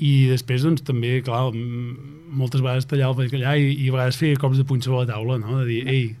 i 0.00 0.26
després, 0.30 0.62
doncs, 0.64 0.82
també, 0.82 1.20
clar, 1.22 1.52
moltes 1.52 2.60
vegades 2.62 2.86
tallar 2.88 3.10
el 3.10 3.14
bacallà 3.18 3.56
i, 3.60 3.74
i 3.84 3.88
a 3.90 3.92
vegades 3.92 4.16
fer 4.16 4.36
cops 4.40 4.56
de 4.56 4.64
puny 4.64 4.80
sobre 4.82 5.04
la 5.04 5.12
taula, 5.12 5.38
no? 5.38 5.58
De 5.60 5.66
dir, 5.66 5.82
ei, 5.88 6.16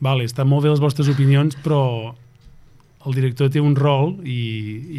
vale, 0.00 0.24
estan 0.24 0.48
molt 0.48 0.64
bé 0.64 0.70
les 0.70 0.80
vostres 0.80 1.08
opinions, 1.12 1.54
però 1.62 2.14
el 3.08 3.14
director 3.16 3.48
té 3.50 3.60
un 3.64 3.74
rol 3.78 4.18
i, 4.28 4.38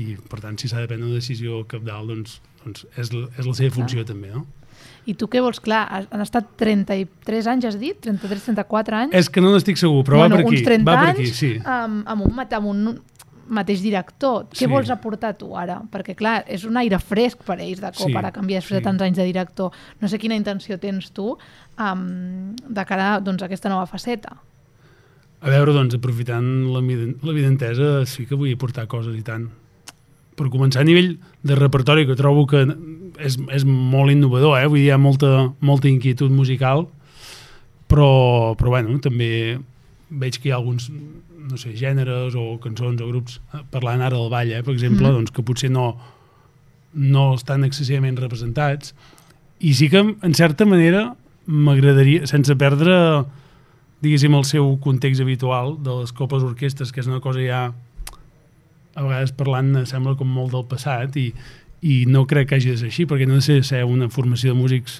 i 0.01 0.03
per 0.29 0.41
tant, 0.43 0.57
si 0.59 0.69
s'ha 0.71 0.81
de 0.81 0.89
prendre 0.89 1.07
una 1.07 1.19
decisió 1.19 1.61
capdalt, 1.69 2.09
doncs, 2.09 2.39
doncs 2.65 2.87
és, 2.97 3.11
és 3.37 3.45
la 3.45 3.53
seva 3.57 3.75
funció 3.75 4.05
també, 4.07 4.31
no? 4.33 4.45
I 5.09 5.13
tu 5.17 5.27
què 5.31 5.41
vols? 5.43 5.59
Clar, 5.63 5.83
han 6.11 6.21
estat 6.23 6.51
33 6.59 7.47
anys, 7.51 7.65
has 7.69 7.77
dit? 7.81 7.97
33-34 8.05 8.97
anys? 9.03 9.15
És 9.17 9.29
que 9.29 9.41
no 9.43 9.51
n'estic 9.53 9.79
segur, 9.79 10.03
però 10.07 10.21
bueno, 10.21 10.35
va 10.37 10.41
per 10.41 10.47
aquí. 10.47 10.59
uns 10.59 10.67
30 10.67 10.85
va 10.87 10.97
per 10.99 11.07
anys 11.09 11.19
aquí, 11.19 11.31
sí. 11.35 11.49
amb, 11.63 12.03
amb, 12.13 12.27
un, 12.27 12.43
amb 12.59 12.69
un 12.69 12.83
mateix 13.49 13.81
director. 13.81 14.45
Què 14.53 14.65
Sí. 14.67 14.69
vols 14.69 14.91
aportar 14.93 15.33
tu 15.37 15.55
ara? 15.57 15.79
Perquè, 15.91 16.15
clar, 16.15 16.43
és 16.47 16.63
un 16.69 16.77
aire 16.77 16.99
fresc 17.01 17.41
per 17.43 17.57
ells 17.59 17.81
de 17.81 17.89
cop, 17.91 18.07
Sí, 18.07 18.15
ara 18.15 18.31
canviar 18.31 18.61
després 18.61 18.77
sí. 18.77 18.83
de 18.83 18.87
tants 18.89 19.01
anys 19.07 19.17
de 19.17 19.25
director. 19.25 19.71
No 19.99 20.07
sé 20.07 20.19
quina 20.21 20.35
intenció 20.37 20.77
tens 20.79 21.09
tu 21.11 21.31
um, 21.79 22.55
de 22.55 22.85
cara 22.85 23.19
doncs, 23.19 23.41
a 23.41 23.49
aquesta 23.49 23.69
nova 23.69 23.87
faceta. 23.89 24.37
A 25.39 25.51
veure, 25.53 25.72
doncs, 25.72 25.96
aprofitant 25.96 26.46
l'evi- 26.74 27.15
l'evidentesa, 27.24 28.05
sí 28.05 28.25
que 28.27 28.36
vull 28.36 28.51
aportar 28.53 28.88
coses 28.91 29.15
i 29.15 29.24
tant. 29.24 29.48
Per 30.36 30.50
començar, 30.51 30.84
a 30.84 30.88
nivell 30.88 31.17
de 31.43 31.55
repertori, 31.55 32.05
que 32.08 32.17
trobo 32.19 32.46
que 32.48 32.65
és, 33.19 33.38
és 33.55 33.65
molt 33.65 34.12
innovador, 34.12 34.58
eh? 34.60 34.67
vull 34.67 34.79
dir, 34.79 34.89
hi 34.89 34.93
ha 34.96 35.00
molta, 35.00 35.53
molta 35.60 35.88
inquietud 35.88 36.31
musical, 36.31 36.88
però, 37.89 38.55
però 38.60 38.75
bueno, 38.75 39.00
també 39.03 39.60
veig 40.10 40.39
que 40.39 40.50
hi 40.50 40.53
ha 40.53 40.60
alguns 40.60 40.89
no 41.50 41.58
sé, 41.58 41.74
gèneres 41.77 42.36
o 42.38 42.60
cançons 42.62 43.01
o 43.01 43.08
grups, 43.10 43.39
eh, 43.53 43.63
parlant 43.74 44.03
ara 44.05 44.17
del 44.17 44.29
ball, 44.31 44.51
eh, 44.53 44.62
per 44.65 44.75
exemple, 44.75 45.08
mm. 45.08 45.15
doncs 45.17 45.34
que 45.34 45.46
potser 45.46 45.72
no, 45.74 45.93
no 46.93 47.34
estan 47.38 47.65
excessivament 47.65 48.19
representats, 48.19 48.93
i 49.60 49.74
sí 49.75 49.89
que, 49.91 50.03
en 50.03 50.38
certa 50.38 50.67
manera, 50.69 51.10
m'agradaria, 51.50 52.27
sense 52.29 52.53
perdre 52.60 52.93
diguéssim, 54.03 54.36
el 54.36 54.46
seu 54.48 54.74
context 54.84 55.22
habitual 55.22 55.77
de 55.84 56.01
les 56.01 56.13
copes 56.15 56.44
orquestres, 56.46 56.91
que 56.91 57.03
és 57.03 57.10
una 57.10 57.22
cosa 57.24 57.44
ja 57.44 57.62
a 58.96 59.06
vegades 59.06 59.32
parlant 59.38 59.86
sembla 59.88 60.15
com 60.20 60.29
molt 60.34 60.56
del 60.56 60.65
passat 60.68 61.15
i, 61.20 61.29
i 61.86 62.03
no 62.10 62.25
crec 62.27 62.50
que 62.50 62.60
hagi 62.60 62.74
de 62.74 62.79
ser 62.82 62.89
així 62.89 63.06
perquè 63.08 63.27
no 63.29 63.39
de 63.39 63.62
ser 63.63 63.84
una 63.86 64.10
formació 64.12 64.53
de 64.53 64.60
músics 64.60 65.00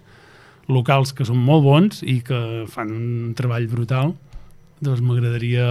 locals 0.70 1.12
que 1.16 1.26
són 1.26 1.42
molt 1.42 1.66
bons 1.66 2.04
i 2.06 2.20
que 2.26 2.40
fan 2.70 2.94
un 2.94 3.34
treball 3.36 3.68
brutal 3.72 4.14
doncs 4.80 5.02
m'agradaria 5.04 5.66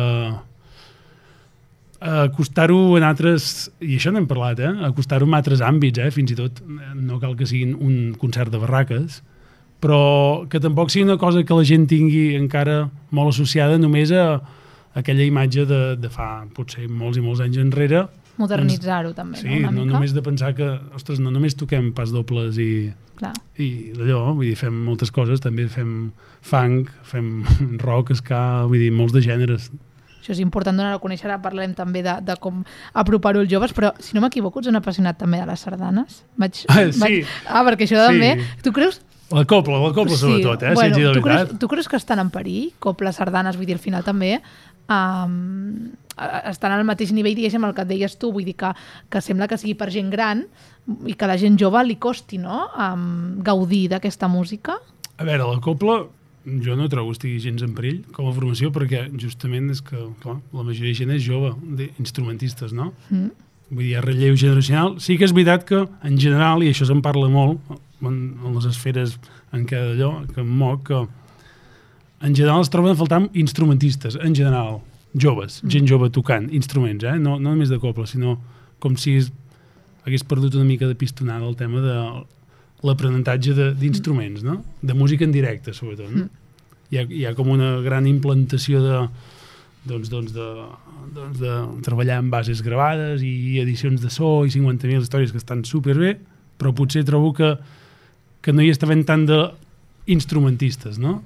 acostar-ho 1.98 2.96
en 2.96 3.02
altres, 3.06 3.70
i 3.82 3.96
això 3.98 4.12
n'hem 4.14 4.28
parlat, 4.30 4.60
eh? 4.62 4.70
acostar-ho 4.86 5.26
en 5.26 5.34
altres 5.34 5.62
àmbits, 5.64 5.98
eh? 5.98 6.12
fins 6.14 6.30
i 6.30 6.36
tot 6.38 6.60
no 6.94 7.18
cal 7.18 7.34
que 7.38 7.48
siguin 7.48 7.74
un 7.74 8.14
concert 8.20 8.52
de 8.54 8.60
barraques, 8.62 9.22
però 9.80 10.46
que 10.50 10.60
tampoc 10.60 10.90
sigui 10.90 11.04
una 11.06 11.18
cosa 11.18 11.44
que 11.44 11.54
la 11.54 11.64
gent 11.64 11.86
tingui 11.90 12.34
encara 12.36 12.88
molt 13.14 13.30
associada 13.34 13.78
només 13.78 14.10
a 14.12 14.40
aquella 14.98 15.22
imatge 15.26 15.64
de, 15.68 15.96
de 16.00 16.08
fa 16.10 16.44
potser 16.56 16.88
molts 16.90 17.18
i 17.18 17.22
molts 17.22 17.40
anys 17.44 17.58
enrere. 17.62 18.06
Modernitzar-ho 18.38 19.12
també, 19.14 19.38
Sí, 19.40 19.48
no? 19.48 19.56
Una 19.68 19.70
no 19.72 19.84
mica. 19.84 19.92
només 19.96 20.12
de 20.14 20.22
pensar 20.22 20.52
que, 20.54 20.66
ostres, 20.94 21.18
no 21.18 21.30
només 21.34 21.56
toquem 21.58 21.90
pas 21.94 22.12
dobles 22.14 22.58
i, 22.62 22.92
Clar. 23.18 23.32
i 23.58 23.90
d'allò, 23.96 24.32
vull 24.38 24.46
dir, 24.46 24.54
fem 24.58 24.74
moltes 24.86 25.10
coses, 25.10 25.40
també 25.42 25.66
fem 25.68 26.12
funk, 26.46 26.90
fem 27.02 27.42
rock, 27.86 28.14
ska, 28.14 28.64
vull 28.70 28.78
dir, 28.78 28.92
molts 28.94 29.12
de 29.16 29.22
gèneres. 29.26 29.70
Això 30.20 30.34
és 30.36 30.42
important 30.42 30.76
donar 30.76 30.94
a 30.94 31.00
conèixer, 31.02 31.26
ara 31.30 31.38
parlarem 31.42 31.74
també 31.74 32.02
de, 32.04 32.14
de 32.22 32.34
com 32.42 32.62
apropar-ho 32.94 33.40
als 33.42 33.50
joves, 33.50 33.72
però 33.74 33.90
si 33.98 34.14
no 34.14 34.22
m'equivoco 34.22 34.60
ets 34.62 34.68
un 34.70 34.76
apassionat 34.78 35.18
també 35.18 35.38
de 35.42 35.46
les 35.50 35.60
sardanes. 35.66 36.22
Vaig, 36.38 36.62
Ah, 36.68 36.82
sí. 36.92 37.00
vaig... 37.00 37.26
ah 37.48 37.62
perquè 37.66 37.86
això 37.88 37.98
Sí. 38.02 38.06
també... 38.06 38.34
Tu 38.62 38.72
creus... 38.76 39.00
La 39.30 39.44
copla, 39.44 39.76
la 39.82 39.92
copla 39.92 40.16
sobretot, 40.16 40.62
eh? 40.64 40.72
bueno, 40.74 40.96
si 40.96 41.04
tu, 41.04 41.22
creus, 41.22 41.58
tu 41.60 41.68
creus 41.68 41.88
que 41.88 41.98
estan 42.00 42.22
en 42.22 42.30
perill? 42.32 42.70
Copla, 42.80 43.12
sardanes, 43.12 43.58
vull 43.60 43.68
dir, 43.68 43.76
al 43.76 43.82
final 43.82 44.04
també 44.06 44.38
um, 44.88 45.90
estan 46.48 46.72
al 46.72 46.84
mateix 46.88 47.12
nivell, 47.12 47.36
diguéssim, 47.36 47.66
el 47.68 47.74
que 47.76 47.84
et 47.84 47.90
deies 47.90 48.16
tu, 48.16 48.32
vull 48.32 48.48
dir 48.48 48.56
que, 48.56 48.72
que 49.12 49.20
sembla 49.24 49.48
que 49.50 49.58
sigui 49.60 49.76
per 49.76 49.90
gent 49.92 50.08
gran 50.14 50.46
i 51.04 51.16
que 51.18 51.28
la 51.28 51.36
gent 51.40 51.58
jove 51.60 51.84
li 51.84 51.98
costi, 52.00 52.40
no?, 52.40 52.70
um, 52.72 53.42
gaudir 53.44 53.86
d'aquesta 53.92 54.30
música. 54.32 54.78
A 55.18 55.28
veure, 55.28 55.44
la 55.44 55.60
copla 55.60 56.06
jo 56.64 56.76
no 56.78 56.88
trobo 56.88 57.10
que 57.12 57.18
estigui 57.18 57.42
gens 57.44 57.62
en 57.66 57.74
perill 57.76 58.00
com 58.16 58.28
a 58.30 58.32
formació 58.32 58.70
perquè 58.72 59.04
justament 59.20 59.68
és 59.74 59.82
que 59.84 59.98
clar, 60.22 60.38
la 60.54 60.64
majoria 60.64 60.94
de 60.94 60.98
gent 61.02 61.12
és 61.12 61.20
jove, 61.26 61.52
d'instrumentistes, 61.76 62.72
no? 62.72 62.94
Mm. 63.10 63.47
Vull 63.70 63.84
dir, 63.84 64.00
relleu 64.00 64.36
generacional. 64.36 64.94
Sí 65.00 65.18
que 65.20 65.26
és 65.28 65.32
veritat 65.36 65.64
que, 65.68 65.82
en 66.08 66.16
general, 66.20 66.62
i 66.64 66.70
això 66.72 66.86
se'n 66.88 67.02
parla 67.04 67.28
molt 67.28 67.58
en, 68.00 68.14
en 68.44 68.54
les 68.54 68.64
esferes 68.70 69.18
en 69.52 69.66
què 69.68 69.76
allò, 69.76 70.12
que 70.32 70.40
em 70.40 70.48
moc, 70.48 70.86
que 70.88 71.02
en 72.26 72.34
general 72.34 72.62
es 72.64 72.70
troben 72.72 72.92
a 72.94 72.98
faltar 72.98 73.20
instrumentistes, 73.34 74.16
en 74.20 74.34
general, 74.34 74.80
joves, 75.14 75.62
Mm. 75.64 75.68
gent 75.72 75.86
jove 75.88 76.10
tocant 76.10 76.48
instruments, 76.52 77.04
eh? 77.04 77.18
no, 77.18 77.38
no 77.38 77.50
només 77.54 77.68
de 77.70 77.78
coble, 77.80 78.06
sinó 78.06 78.38
com 78.78 78.96
si 78.96 79.16
es, 79.16 79.30
hagués 80.06 80.24
perdut 80.24 80.54
una 80.54 80.64
mica 80.64 80.86
de 80.86 80.94
pistonada 80.94 81.46
el 81.48 81.56
tema 81.56 81.80
de 81.80 81.94
l'aprenentatge 82.82 83.54
de- 83.54 83.74
d'instruments, 83.74 84.42
no? 84.44 84.62
de 84.82 84.94
música 84.94 85.24
en 85.24 85.32
directe, 85.32 85.72
sobretot. 85.74 86.10
No? 86.10 86.24
Mm. 86.24 86.30
Hi, 86.90 86.98
ha, 86.98 87.02
hi 87.10 87.24
ha 87.26 87.34
com 87.34 87.48
una 87.52 87.80
gran 87.84 88.06
implantació 88.06 88.80
de, 88.82 89.00
doncs, 89.88 90.10
doncs 90.12 90.34
de, 90.36 90.46
doncs 91.16 91.40
de 91.40 91.54
treballar 91.86 92.20
amb 92.22 92.32
bases 92.34 92.60
gravades 92.64 93.24
i 93.24 93.58
edicions 93.62 94.02
de 94.04 94.10
so 94.12 94.44
i 94.46 94.52
50.000 94.54 95.02
històries 95.02 95.32
que 95.34 95.40
estan 95.40 95.64
superbé, 95.68 96.16
però 96.58 96.74
potser 96.76 97.04
trobo 97.08 97.32
que, 97.36 97.54
que 98.44 98.54
no 98.54 98.62
hi 98.64 98.70
estaven 98.74 99.04
tant 99.08 99.26
d'instrumentistes, 99.28 100.98
no? 101.02 101.18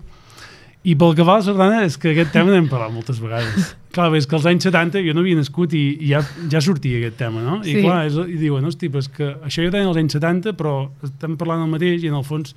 I 0.82 0.96
pel 0.98 1.12
que 1.14 1.22
va 1.22 1.36
a 1.36 1.38
la 1.38 1.46
sardana 1.46 1.82
és 1.86 1.94
que 2.00 2.10
aquest 2.10 2.32
tema 2.34 2.50
n'hem 2.50 2.66
parlat 2.70 2.90
moltes 2.90 3.20
vegades. 3.22 3.68
Clar, 3.94 4.08
és 4.18 4.26
que 4.26 4.34
als 4.34 4.48
anys 4.50 4.64
70 4.66 5.04
jo 5.06 5.12
no 5.14 5.22
havia 5.22 5.38
nascut 5.38 5.76
i, 5.78 5.82
i 6.02 6.08
ja, 6.10 6.24
ja 6.50 6.62
sortia 6.64 6.98
aquest 6.98 7.20
tema, 7.20 7.42
no? 7.44 7.60
I 7.62 7.76
Sí. 7.76 7.82
clar, 7.84 8.00
és, 8.08 8.16
i 8.26 8.38
diuen, 8.40 8.64
hosti, 8.66 8.88
però 8.90 9.02
és 9.04 9.10
que 9.12 9.28
això 9.46 9.62
jo 9.62 9.70
tenia 9.70 9.86
als 9.92 10.00
anys 10.00 10.16
70, 10.18 10.56
però 10.58 10.72
estem 11.06 11.36
parlant 11.38 11.62
del 11.62 11.70
mateix 11.76 12.02
i 12.02 12.10
en 12.10 12.16
el 12.18 12.24
fons 12.26 12.56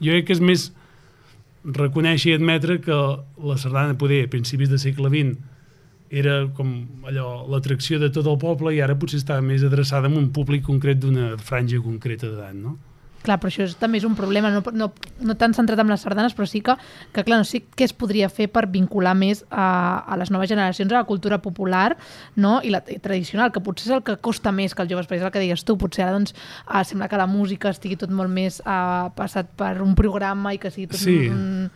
jo 0.00 0.12
crec 0.12 0.28
que 0.28 0.36
és 0.36 0.42
més 0.44 0.68
reconèixer 1.64 2.32
i 2.32 2.36
admetre 2.38 2.80
que 2.80 2.98
la 3.44 3.56
sardana 3.60 3.98
poder 3.98 4.24
a 4.24 4.30
principis 4.32 4.70
de 4.70 4.78
segle 4.80 5.10
XX 5.12 5.36
era 6.10 6.48
com 6.56 6.72
allò 7.06 7.46
l'atracció 7.50 8.00
de 8.02 8.10
tot 8.10 8.26
el 8.26 8.38
poble 8.42 8.74
i 8.74 8.80
ara 8.82 8.96
potser 8.98 9.20
està 9.20 9.38
més 9.44 9.62
adreçada 9.66 10.10
a 10.10 10.18
un 10.18 10.30
públic 10.34 10.64
concret 10.66 10.98
d'una 10.98 11.36
franja 11.38 11.78
concreta 11.84 12.26
d'edat, 12.26 12.56
no? 12.56 12.78
Clar, 13.20 13.36
però 13.36 13.50
això 13.52 13.66
és, 13.66 13.74
també 13.76 13.98
és 14.00 14.04
un 14.08 14.14
problema, 14.16 14.48
no, 14.48 14.62
no, 14.72 14.86
no 15.20 15.34
tan 15.36 15.52
centrat 15.52 15.78
en 15.82 15.90
les 15.92 16.00
sardanes, 16.00 16.32
però 16.32 16.46
sí 16.48 16.62
que, 16.64 16.72
que 17.12 17.24
clar, 17.26 17.42
no 17.42 17.44
sé 17.44 17.60
què 17.76 17.84
es 17.84 17.92
podria 17.92 18.30
fer 18.32 18.46
per 18.48 18.62
vincular 18.72 19.12
més 19.18 19.42
a, 19.50 19.66
a 20.08 20.16
les 20.16 20.30
noves 20.32 20.48
generacions 20.48 20.92
a 20.94 21.02
la 21.02 21.04
cultura 21.04 21.36
popular 21.44 21.98
no? 22.40 22.62
i 22.64 22.72
la 22.72 22.80
i 22.88 22.96
tradicional, 22.98 23.52
que 23.52 23.60
potser 23.60 23.90
és 23.90 23.96
el 23.98 24.02
que 24.06 24.16
costa 24.24 24.54
més 24.56 24.72
que 24.74 24.86
els 24.86 24.90
joves, 24.94 25.06
perquè 25.10 25.20
és 25.20 25.28
el 25.28 25.34
que 25.36 25.44
deies 25.44 25.66
tu, 25.68 25.76
potser 25.76 26.06
ara 26.06 26.16
doncs, 26.16 26.32
uh, 26.64 26.80
sembla 26.80 27.10
que 27.12 27.20
la 27.20 27.28
música 27.28 27.68
estigui 27.74 28.00
tot 28.00 28.10
molt 28.10 28.32
més 28.32 28.62
uh, 28.64 29.12
passat 29.16 29.52
per 29.52 29.74
un 29.84 29.92
programa 29.98 30.54
i 30.56 30.62
que 30.62 30.72
sigui 30.72 30.88
tot 30.88 31.04
Sí. 31.04 31.28
un, 31.28 31.68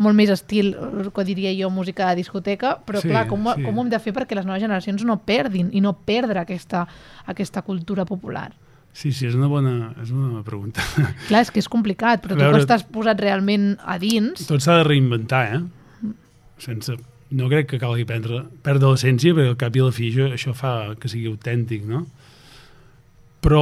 molt 0.00 0.16
més 0.16 0.30
estil, 0.32 0.74
que 1.16 1.24
diria 1.24 1.50
jo, 1.56 1.72
música 1.72 2.08
de 2.10 2.20
discoteca, 2.20 2.76
però 2.84 3.00
Sí, 3.00 3.08
clar, 3.08 3.26
com, 3.28 3.48
sí. 3.54 3.64
com 3.64 3.78
ho 3.78 3.82
hem 3.84 3.90
de 3.92 3.98
fer 4.00 4.12
perquè 4.16 4.36
les 4.36 4.44
noves 4.48 4.60
generacions 4.60 5.04
no 5.08 5.16
perdin 5.24 5.72
i 5.72 5.80
no 5.80 5.92
perdre 5.96 6.40
aquesta, 6.44 6.86
aquesta 7.24 7.62
cultura 7.64 8.04
popular? 8.04 8.50
Sí, 8.92 9.12
sí, 9.14 9.26
és 9.28 9.34
una 9.38 9.46
bona, 9.48 9.92
és 10.02 10.10
una 10.10 10.28
bona 10.28 10.42
pregunta. 10.44 10.82
Clar, 11.28 11.44
és 11.46 11.50
que 11.54 11.60
és 11.62 11.68
complicat, 11.70 12.20
però 12.24 12.34
tu 12.34 12.40
veure- 12.42 12.58
que 12.58 12.64
estàs 12.66 12.82
posat 12.90 13.20
realment 13.22 13.76
a 13.86 13.98
dins... 14.02 14.42
Tot 14.48 14.60
s'ha 14.64 14.80
de 14.80 14.88
reinventar, 14.88 15.44
eh? 15.54 16.12
Sense... 16.58 16.96
No 17.30 17.46
crec 17.46 17.68
que 17.70 17.78
calgui 17.78 18.02
prendre, 18.02 18.40
perdre 18.66 18.88
l'essència, 18.90 19.30
perquè 19.36 19.52
al 19.52 19.58
cap 19.60 19.76
i 19.78 19.80
a 19.80 19.84
la 19.86 19.92
fi 19.94 20.08
això, 20.10 20.24
això 20.34 20.50
fa 20.58 20.72
que 20.98 21.06
sigui 21.12 21.28
autèntic, 21.30 21.84
no? 21.86 22.00
Però, 23.40 23.60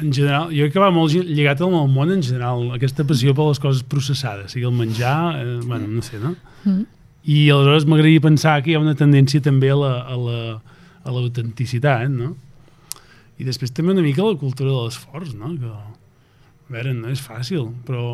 en 0.00 0.12
general, 0.14 0.46
jo 0.54 0.62
crec 0.64 0.76
que 0.76 0.80
va 0.80 0.92
molt 0.94 1.12
lligat 1.12 1.60
amb 1.66 1.74
el 1.76 1.90
món 1.92 2.12
en 2.14 2.22
general, 2.24 2.70
aquesta 2.72 3.02
passió 3.04 3.34
per 3.36 3.48
les 3.50 3.58
coses 3.60 3.82
processades, 3.84 4.54
sigui 4.54 4.64
el 4.70 4.72
menjar, 4.78 5.16
eh, 5.42 5.58
bueno, 5.66 5.90
no 5.90 6.00
sé, 6.06 6.20
no? 6.22 6.36
Mm. 6.62 6.86
I 7.34 7.40
aleshores 7.52 7.84
m'agradaria 7.90 8.22
pensar 8.24 8.54
que 8.62 8.72
hi 8.72 8.78
ha 8.78 8.80
una 8.80 8.94
tendència 8.96 9.42
també 9.44 9.68
a 9.74 9.76
la- 9.82 10.00
a 10.06 10.16
la- 10.16 10.60
a 11.04 11.10
l'autenticitat, 11.12 12.08
no? 12.14 12.36
I 13.42 13.46
després 13.48 13.74
també 13.74 13.92
una 13.96 14.04
mica 14.04 14.22
la 14.22 14.38
cultura 14.38 14.70
de 14.70 14.84
l'esforç, 14.86 15.34
no? 15.34 15.52
Que, 15.58 15.70
a 15.72 16.72
veure, 16.72 16.92
no 16.94 17.10
és 17.12 17.20
fàcil, 17.20 17.66
però 17.86 18.04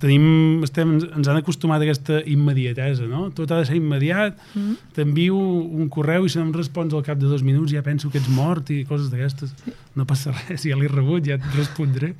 tenim, 0.00 0.62
estem, 0.64 0.94
ens 1.02 1.28
han 1.28 1.36
acostumat 1.36 1.82
a 1.82 1.84
aquesta 1.84 2.20
immediatesa, 2.30 3.04
no? 3.10 3.26
Tot 3.36 3.50
ha 3.52 3.58
de 3.60 3.66
ser 3.68 3.76
immediat, 3.76 4.38
Mm. 4.56 4.76
t'envio 4.96 5.36
un 5.36 5.88
correu 5.92 6.24
i 6.24 6.30
si 6.32 6.38
no 6.38 6.46
em 6.46 6.52
respons 6.54 6.94
al 6.94 7.02
cap 7.04 7.18
de 7.20 7.26
dos 7.28 7.42
minuts 7.44 7.72
ja 7.74 7.82
penso 7.82 8.08
que 8.10 8.18
ets 8.18 8.28
mort 8.32 8.70
i 8.70 8.84
coses 8.88 9.10
d'aquestes. 9.12 9.52
No 9.98 10.06
passa 10.08 10.32
res, 10.32 10.64
ja 10.64 10.76
l'he 10.78 10.88
rebut, 10.88 11.26
ja 11.26 11.34
et 11.36 11.48
respondré. 11.56 12.14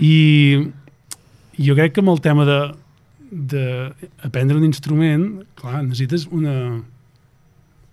I 0.00 0.68
jo 1.60 1.74
crec 1.78 1.92
que 1.94 2.00
amb 2.02 2.10
el 2.14 2.20
tema 2.24 2.46
de, 2.48 2.58
de 3.30 3.64
aprendre 4.24 4.56
un 4.56 4.64
instrument, 4.64 5.44
clar, 5.54 5.82
necessites 5.84 6.26
una... 6.32 6.82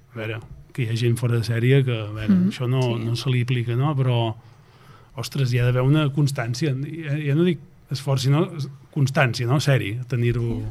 A 0.10 0.18
veure, 0.18 0.40
que 0.80 0.88
hi 0.88 0.94
ha 0.96 1.00
gent 1.00 1.18
fora 1.20 1.38
de 1.38 1.44
sèrie 1.48 1.84
que, 1.86 1.96
a 2.08 2.12
veure, 2.16 2.34
Mm, 2.34 2.50
això 2.54 2.68
no, 2.72 2.82
sí. 2.82 3.04
no 3.06 3.16
se 3.20 3.30
li 3.34 3.44
aplica, 3.46 3.76
no? 3.76 3.92
Però, 4.00 4.20
ostres, 5.20 5.52
hi 5.54 5.60
ha 5.60 5.66
d'haver 5.68 5.84
una 5.86 6.08
constància. 6.16 6.72
Ja, 7.06 7.18
ja 7.20 7.36
no 7.36 7.44
dic 7.48 7.60
esforç, 7.92 8.28
sinó 8.28 8.46
constància, 8.96 9.48
no? 9.50 9.60
Seri, 9.60 9.98
tenir-ho... 10.08 10.62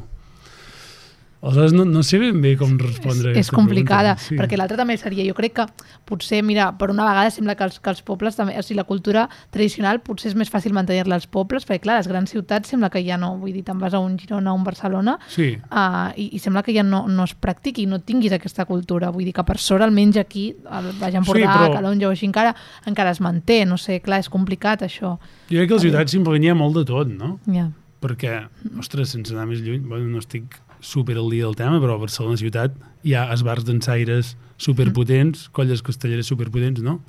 Aleshores, 1.41 1.71
no, 1.71 1.85
no 1.85 2.01
sé 2.03 2.17
ben 2.19 2.41
bé 2.43 2.57
com 2.59 2.73
respondre 2.77 3.31
És, 3.31 3.45
és 3.47 3.49
complicada, 3.55 4.15
pregunta. 4.17 4.25
Sí. 4.27 4.35
perquè 4.35 4.57
l'altre 4.59 4.75
també 4.75 4.97
seria, 4.99 5.23
jo 5.23 5.33
crec 5.37 5.53
que 5.55 5.65
potser, 6.09 6.41
mira, 6.43 6.65
per 6.77 6.89
una 6.91 7.05
vegada 7.07 7.31
sembla 7.31 7.55
que 7.55 7.63
els, 7.63 7.77
que 7.79 7.89
els 7.93 8.01
pobles 8.03 8.35
també, 8.35 8.57
o 8.59 8.63
sigui, 8.65 8.75
la 8.75 8.83
cultura 8.83 9.23
tradicional 9.49 10.01
potser 10.03 10.33
és 10.33 10.35
més 10.35 10.51
fàcil 10.51 10.73
mantenir-la 10.75 11.15
als 11.15 11.27
pobles, 11.31 11.63
perquè 11.63 11.85
clar, 11.85 11.95
les 12.01 12.09
grans 12.11 12.29
ciutats 12.35 12.67
sembla 12.73 12.89
que 12.91 12.99
ja 13.07 13.15
no, 13.17 13.37
vull 13.39 13.53
dir, 13.55 13.63
te'n 13.63 13.79
vas 13.79 13.95
a 13.95 14.01
un 14.03 14.17
Girona 14.19 14.51
o 14.51 14.57
un 14.59 14.65
Barcelona 14.67 15.15
Sí, 15.31 15.53
uh, 15.71 16.11
i, 16.19 16.27
i 16.35 16.39
sembla 16.43 16.61
que 16.67 16.75
ja 16.75 16.83
no, 16.83 17.05
no 17.07 17.23
es 17.23 17.33
practiqui, 17.39 17.87
no 17.87 18.01
tinguis 18.03 18.35
aquesta 18.35 18.65
cultura, 18.67 19.09
vull 19.15 19.23
dir 19.23 19.33
que 19.39 19.47
per 19.47 19.57
sort 19.63 19.87
almenys 19.87 20.19
aquí, 20.19 20.49
al 20.67 20.91
Baix 20.99 21.15
Empordà, 21.23 21.39
Sí, 21.39 21.47
però- 21.55 21.73
Calonja 21.79 22.09
o 22.11 22.11
així 22.11 22.27
encara, 22.27 22.51
encara 22.85 23.15
es 23.15 23.21
manté, 23.23 23.63
no 23.65 23.77
sé, 23.79 24.01
clar, 24.03 24.19
és 24.19 24.27
complicat 24.27 24.83
això. 24.83 25.15
jo 25.47 25.55
crec 25.55 25.69
que 25.69 25.73
a 25.73 25.77
les 25.79 25.87
ciutats 25.87 26.11
simplement 26.11 26.43
hi 26.43 26.49
ha 26.51 26.55
molt 26.55 26.75
de 26.75 26.83
tot, 26.83 27.07
no? 27.07 27.37
Ja. 27.47 27.69
Perquè, 28.03 28.41
ostres, 28.79 29.09
sense 29.15 29.31
anar 29.33 29.47
més 29.47 29.59
lluny, 29.63 29.79
bueno, 29.87 30.05
no 30.11 30.19
estic 30.19 30.59
super 30.79 31.17
al 31.17 31.29
dia 31.29 31.45
del 31.45 31.55
tema, 31.55 31.79
però 31.79 31.95
a 31.95 32.01
Barcelona 32.01 32.37
ciutat 32.39 32.75
hi 33.03 33.13
ha 33.15 33.27
esbars 33.33 33.65
dansaires 33.67 34.35
superpotents, 34.57 35.47
colles 35.55 35.81
castelleres 35.83 36.27
superpotents, 36.31 36.81
no? 36.85 36.99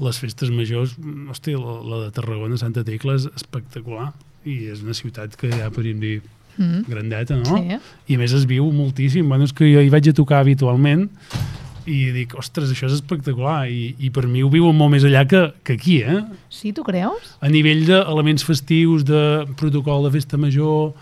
Les 0.00 0.18
festes 0.18 0.50
majors, 0.50 0.96
mm, 0.98 1.28
hosti, 1.30 1.52
la, 1.54 1.74
la 1.86 1.98
de 2.06 2.10
Tarragona, 2.16 2.56
Santa 2.58 2.82
Tecla, 2.84 3.14
és 3.14 3.28
espectacular 3.34 4.12
i 4.44 4.64
és 4.72 4.82
una 4.82 4.94
ciutat 4.96 5.36
que 5.40 5.50
ja 5.52 5.70
podríem 5.70 6.00
dir 6.00 6.22
Mm. 6.56 6.84
grandeta, 6.86 7.34
no? 7.34 7.56
Sí. 7.58 7.78
I 8.06 8.14
a 8.14 8.18
més 8.20 8.30
es 8.32 8.44
viu 8.46 8.68
moltíssim. 8.70 9.26
Bueno, 9.26 9.42
és 9.42 9.52
que 9.52 9.66
jo 9.66 9.80
hi 9.82 9.88
vaig 9.90 10.06
a 10.06 10.12
tocar 10.14 10.38
habitualment 10.38 11.08
i 11.84 12.12
dic, 12.14 12.36
ostres, 12.38 12.70
això 12.70 12.86
és 12.86 12.94
espectacular 12.94 13.66
i, 13.68 13.96
i 13.98 14.10
per 14.14 14.28
mi 14.30 14.40
ho 14.44 14.48
viuen 14.48 14.76
molt 14.78 14.92
més 14.94 15.02
allà 15.04 15.24
que, 15.26 15.40
que 15.66 15.74
aquí, 15.74 15.96
eh? 16.06 16.20
Sí, 16.48 16.70
tu 16.72 16.84
creus? 16.86 17.34
a 17.42 17.50
nivell 17.50 17.82
d'elements 17.88 18.46
festius, 18.46 19.02
de 19.04 19.44
protocol 19.58 20.06
de 20.06 20.12
festa 20.14 20.38
major, 20.38 20.94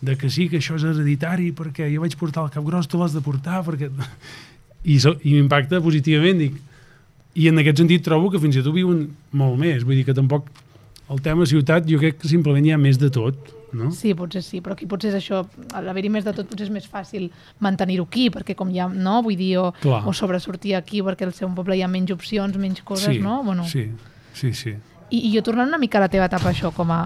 de 0.00 0.16
que 0.16 0.30
sí, 0.32 0.48
que 0.48 0.60
això 0.60 0.78
és 0.78 0.86
hereditari, 0.88 1.50
perquè 1.56 1.90
jo 1.92 2.00
vaig 2.04 2.16
portar 2.20 2.46
el 2.46 2.54
cap 2.54 2.64
gros, 2.64 2.88
tu 2.88 3.00
l'has 3.00 3.16
de 3.16 3.22
portar, 3.24 3.62
perquè... 3.66 3.90
I, 4.80 4.96
so, 4.96 5.12
i 5.28 5.34
m'impacta 5.36 5.76
positivament, 5.84 6.38
dic. 6.40 6.54
I 7.36 7.50
en 7.50 7.60
aquest 7.60 7.82
sentit 7.82 8.00
trobo 8.06 8.30
que 8.32 8.40
fins 8.40 8.56
i 8.56 8.62
tot 8.64 8.72
viuen 8.72 9.04
molt 9.36 9.58
més, 9.60 9.84
vull 9.84 9.98
dir 9.98 10.06
que 10.08 10.16
tampoc 10.16 10.48
el 11.12 11.20
tema 11.20 11.44
ciutat 11.46 11.84
jo 11.84 11.98
crec 12.00 12.16
que 12.22 12.30
simplement 12.30 12.64
hi 12.64 12.72
ha 12.72 12.78
més 12.80 12.96
de 12.98 13.10
tot 13.12 13.52
no? 13.72 13.90
Sí, 13.94 14.14
potser 14.18 14.42
sí, 14.44 14.60
però 14.64 14.74
aquí 14.74 14.86
potser 14.90 15.10
és 15.12 15.18
això, 15.20 15.42
a 15.74 15.82
l'haver-hi 15.84 16.10
més 16.12 16.26
de 16.26 16.34
tot 16.36 16.48
potser 16.50 16.66
és 16.66 16.72
més 16.74 16.86
fàcil 16.90 17.28
mantenir-ho 17.62 18.06
aquí, 18.08 18.28
perquè 18.34 18.56
com 18.58 18.70
ha, 18.74 18.88
no, 18.90 19.20
vull 19.26 19.38
dir, 19.38 19.52
o, 19.60 19.70
Clar. 19.82 20.02
o 20.06 20.14
sobresortir 20.16 20.76
aquí 20.78 21.02
perquè 21.06 21.28
al 21.28 21.34
seu 21.36 21.50
poble 21.56 21.78
hi 21.78 21.84
ha 21.84 21.90
menys 21.90 22.12
opcions, 22.14 22.56
menys 22.60 22.82
coses, 22.86 23.14
sí, 23.16 23.22
no? 23.22 23.42
Bueno, 23.46 23.66
sí, 23.68 23.88
sí, 24.34 24.52
sí. 24.54 24.74
I, 25.10 25.18
I 25.28 25.32
jo 25.34 25.42
tornant 25.46 25.68
una 25.68 25.78
mica 25.78 25.98
a 25.98 26.04
la 26.04 26.08
teva 26.12 26.26
etapa 26.30 26.50
això 26.52 26.70
com 26.74 26.90
a, 26.94 27.00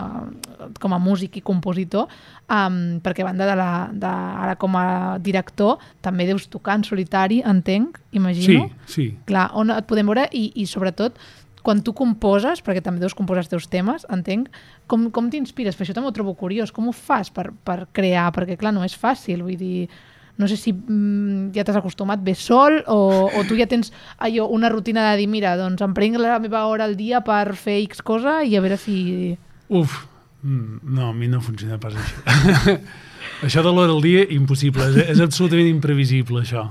com 0.81 0.93
a 0.93 0.99
músic 1.01 1.39
i 1.41 1.43
compositor, 1.45 2.09
um, 2.53 2.99
perquè 3.05 3.25
a 3.25 3.31
banda 3.31 3.47
de 3.49 3.57
la, 3.57 3.69
de, 3.93 4.11
ara 4.47 4.57
com 4.61 4.77
a 4.77 4.85
director 5.25 5.79
també 6.05 6.27
deus 6.29 6.49
tocar 6.53 6.77
en 6.79 6.85
solitari, 6.85 7.43
entenc, 7.45 7.99
Sí, 7.99 8.17
imagino. 8.21 8.69
sí. 8.87 9.09
Clar, 9.27 9.51
on 9.55 9.71
et 9.75 9.87
podem 9.89 10.07
veure 10.13 10.29
i, 10.33 10.51
i 10.61 10.67
sobretot 10.67 11.17
quan 11.65 11.81
tu 11.81 11.95
composes, 11.97 12.61
perquè 12.61 12.83
també 12.85 13.01
deus 13.01 13.15
composar 13.17 13.41
els 13.41 13.49
teus 13.49 13.67
temes, 13.73 14.03
entenc, 14.13 14.51
com, 14.87 15.07
com 15.11 15.31
t'inspires? 15.33 15.75
Per 15.79 15.87
això 15.87 15.95
també 15.97 16.11
ho 16.11 16.13
trobo 16.13 16.35
curiós. 16.37 16.69
Com 16.77 16.91
ho 16.91 16.93
fas 16.93 17.31
per, 17.33 17.47
per 17.65 17.87
crear? 17.97 18.27
Perquè, 18.37 18.59
clar, 18.61 18.75
no 18.77 18.85
és 18.85 18.93
fàcil, 19.01 19.41
vull 19.43 19.57
dir... 19.57 19.89
No 20.37 20.49
sé 20.51 20.57
si 20.59 20.73
mm, 20.75 21.53
ja 21.55 21.63
t'has 21.63 21.79
acostumat 21.79 22.23
bé 22.25 22.35
sol 22.35 22.81
o, 22.91 23.31
o 23.31 23.45
tu 23.47 23.55
ja 23.55 23.69
tens 23.71 23.93
allò, 24.19 24.49
una 24.51 24.71
rutina 24.73 25.05
de 25.13 25.21
dir, 25.21 25.29
mira, 25.31 25.55
doncs 25.61 25.85
em 25.87 25.95
prenc 25.95 26.19
la 26.19 26.41
meva 26.43 26.65
hora 26.67 26.89
al 26.89 26.97
dia 26.99 27.23
per 27.23 27.55
fer 27.55 27.79
X 27.85 28.03
cosa 28.03 28.41
i 28.43 28.57
a 28.59 28.63
veure 28.65 28.79
si... 28.81 29.37
Uf, 29.71 30.01
mm, 30.43 30.81
no, 30.91 31.11
a 31.13 31.15
mi 31.15 31.31
no 31.31 31.39
funciona 31.41 31.79
pas 31.79 31.95
això. 31.95 32.79
això 33.47 33.63
de 33.63 33.71
l'hora 33.71 33.95
al 33.95 34.03
dia, 34.03 34.25
impossible. 34.35 34.89
És, 34.91 35.15
és 35.15 35.23
absolutament 35.23 35.71
imprevisible, 35.71 36.43
això. 36.43 36.67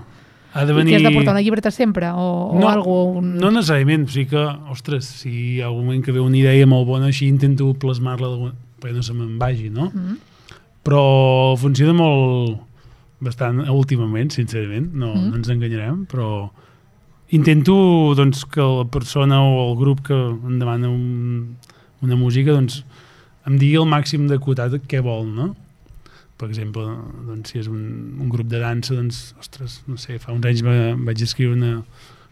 Ha 0.54 0.66
de 0.68 0.76
I 0.76 0.76
venir... 0.76 0.92
que 0.92 1.00
has 1.00 1.08
de 1.08 1.16
portar 1.16 1.34
una 1.34 1.42
llibreta 1.42 1.72
sempre? 1.72 2.12
O, 2.12 2.28
o 2.52 2.60
no, 2.60 2.68
algo, 2.70 2.98
un... 3.22 3.32
no 3.40 3.50
necessàriament, 3.56 4.06
sí 4.12 4.28
que, 4.30 4.44
ostres, 4.76 5.08
si 5.24 5.32
hi 5.32 5.56
ha 5.64 5.72
un 5.72 5.88
moment 5.88 6.04
que 6.04 6.14
ve 6.14 6.22
una 6.22 6.38
idea 6.38 6.68
molt 6.70 6.86
bona, 6.92 7.10
així 7.10 7.32
intento 7.32 7.72
plasmar-la 7.80 8.36
perquè 8.84 8.94
no 8.94 9.08
se 9.08 9.16
me'n 9.16 9.40
vagi, 9.40 9.72
no? 9.74 9.88
Mm. 9.90 10.20
Però 10.84 11.02
funciona 11.58 11.96
molt 11.96 12.60
bastant 13.24 13.64
últimament, 13.72 14.32
sincerament, 14.36 14.92
no, 14.94 15.14
Mm. 15.16 15.30
no 15.32 15.40
ens 15.40 15.50
enganyarem, 15.50 16.06
però 16.12 16.50
intento 17.34 17.74
doncs, 18.16 18.46
que 18.46 18.62
la 18.62 18.86
persona 18.86 19.42
o 19.42 19.72
el 19.72 19.78
grup 19.80 20.04
que 20.06 20.14
em 20.14 20.60
demana 20.60 20.90
un, 20.90 21.56
una 22.04 22.16
música 22.16 22.54
doncs, 22.54 22.84
em 23.48 23.58
digui 23.58 23.80
el 23.80 23.88
màxim 23.90 24.28
d'acotat 24.30 24.76
què 24.88 25.02
vol, 25.04 25.26
no? 25.28 25.54
Per 26.38 26.50
exemple, 26.50 26.84
doncs, 27.28 27.52
si 27.54 27.60
és 27.60 27.70
un, 27.72 28.18
un 28.20 28.30
grup 28.30 28.48
de 28.52 28.60
dansa, 28.60 28.96
doncs, 28.96 29.34
ostres, 29.40 29.82
no 29.88 29.98
sé, 29.98 30.20
fa 30.20 30.34
uns 30.34 30.46
anys 30.50 30.64
va, 30.66 30.76
vaig 31.08 31.24
escriure 31.24 31.56
una, 31.56 31.74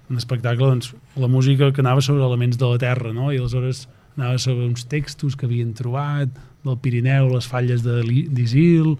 un 0.10 0.18
espectacle, 0.20 0.68
doncs, 0.68 0.94
la 1.16 1.30
música 1.32 1.72
que 1.72 1.82
anava 1.82 2.02
sobre 2.02 2.24
elements 2.26 2.58
de 2.60 2.68
la 2.68 2.80
terra, 2.82 3.14
no? 3.14 3.32
I 3.32 3.40
aleshores 3.40 3.88
anava 4.18 4.38
sobre 4.44 4.66
uns 4.68 4.86
textos 4.92 5.38
que 5.40 5.48
havien 5.48 5.74
trobat 5.74 6.34
del 6.66 6.78
Pirineu, 6.78 7.30
les 7.32 7.48
falles 7.48 7.82
de 7.86 8.02
d'Isil, 8.30 8.98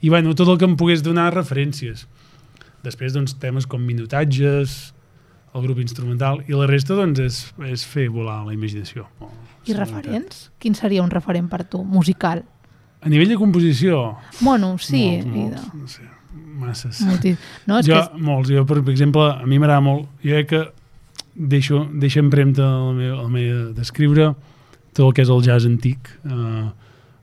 i 0.00 0.08
bueno, 0.08 0.34
tot 0.34 0.48
el 0.48 0.58
que 0.58 0.68
em 0.68 0.76
pogués 0.80 1.04
donar 1.04 1.30
referències. 1.34 2.06
Després, 2.84 3.12
doncs, 3.12 3.34
temes 3.40 3.66
com 3.68 3.82
minutatges, 3.84 4.94
el 5.54 5.66
grup 5.66 5.80
instrumental, 5.82 6.40
i 6.48 6.56
la 6.56 6.68
resta, 6.70 6.96
doncs, 6.96 7.20
és, 7.20 7.40
és 7.68 7.84
fer 7.84 8.08
volar 8.12 8.40
la 8.46 8.54
imaginació. 8.54 9.06
I 9.68 9.76
referents? 9.76 10.48
Quin 10.62 10.76
seria 10.78 11.02
un 11.04 11.10
referent 11.12 11.50
per 11.50 11.64
tu, 11.68 11.82
musical? 11.84 12.44
A 13.00 13.08
nivell 13.08 13.32
de 13.32 13.36
composició, 13.40 14.16
Bueno, 14.40 14.74
sí. 14.78 15.00
molts, 15.00 15.26
i 15.26 15.30
molts, 15.32 15.68
no 15.74 15.88
sé, 15.88 16.06
masses. 16.60 17.00
Molti... 17.08 17.34
No, 17.66 17.80
és 17.80 17.88
jo, 17.88 17.96
que 17.96 18.00
és... 18.00 18.22
molts. 18.24 18.52
Jo, 18.52 18.64
per 18.68 18.80
exemple, 18.92 19.24
a 19.32 19.48
mi 19.48 19.58
m'agrada 19.58 19.84
molt, 19.84 20.08
jo 20.24 20.36
crec 20.36 20.50
que 20.50 20.62
deixo, 21.34 21.86
deixo 22.00 22.20
empremta 22.20 22.66
el 22.66 22.94
meu, 22.98 23.16
el 23.22 23.32
meu 23.32 23.62
d'escriure 23.76 24.34
tot 24.92 25.06
el 25.06 25.14
que 25.16 25.24
és 25.24 25.32
el 25.32 25.42
jazz 25.46 25.68
antic, 25.68 26.10
eh, 26.28 26.68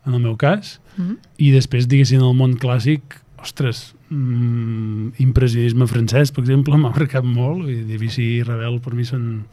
en 0.07 0.13
el 0.13 0.19
meu 0.23 0.35
cas, 0.39 0.79
Mm? 0.97 1.17
i 1.37 1.51
després, 1.53 1.85
diguéssim, 1.87 2.17
el 2.25 2.33
món 2.33 2.55
clàssic, 2.57 3.01
ostres, 3.37 3.93
mm, 4.09 5.11
impressionisme 5.21 5.85
francès, 5.85 6.31
per 6.33 6.41
exemple, 6.41 6.73
m'ha 6.81 6.89
marcat 6.95 7.23
molt, 7.23 7.67
i 7.69 7.83
Debussy 7.85 8.23
i 8.39 8.43
Ravel 8.43 8.79
per 8.81 8.95
mi 8.95 9.05
són 9.05 9.43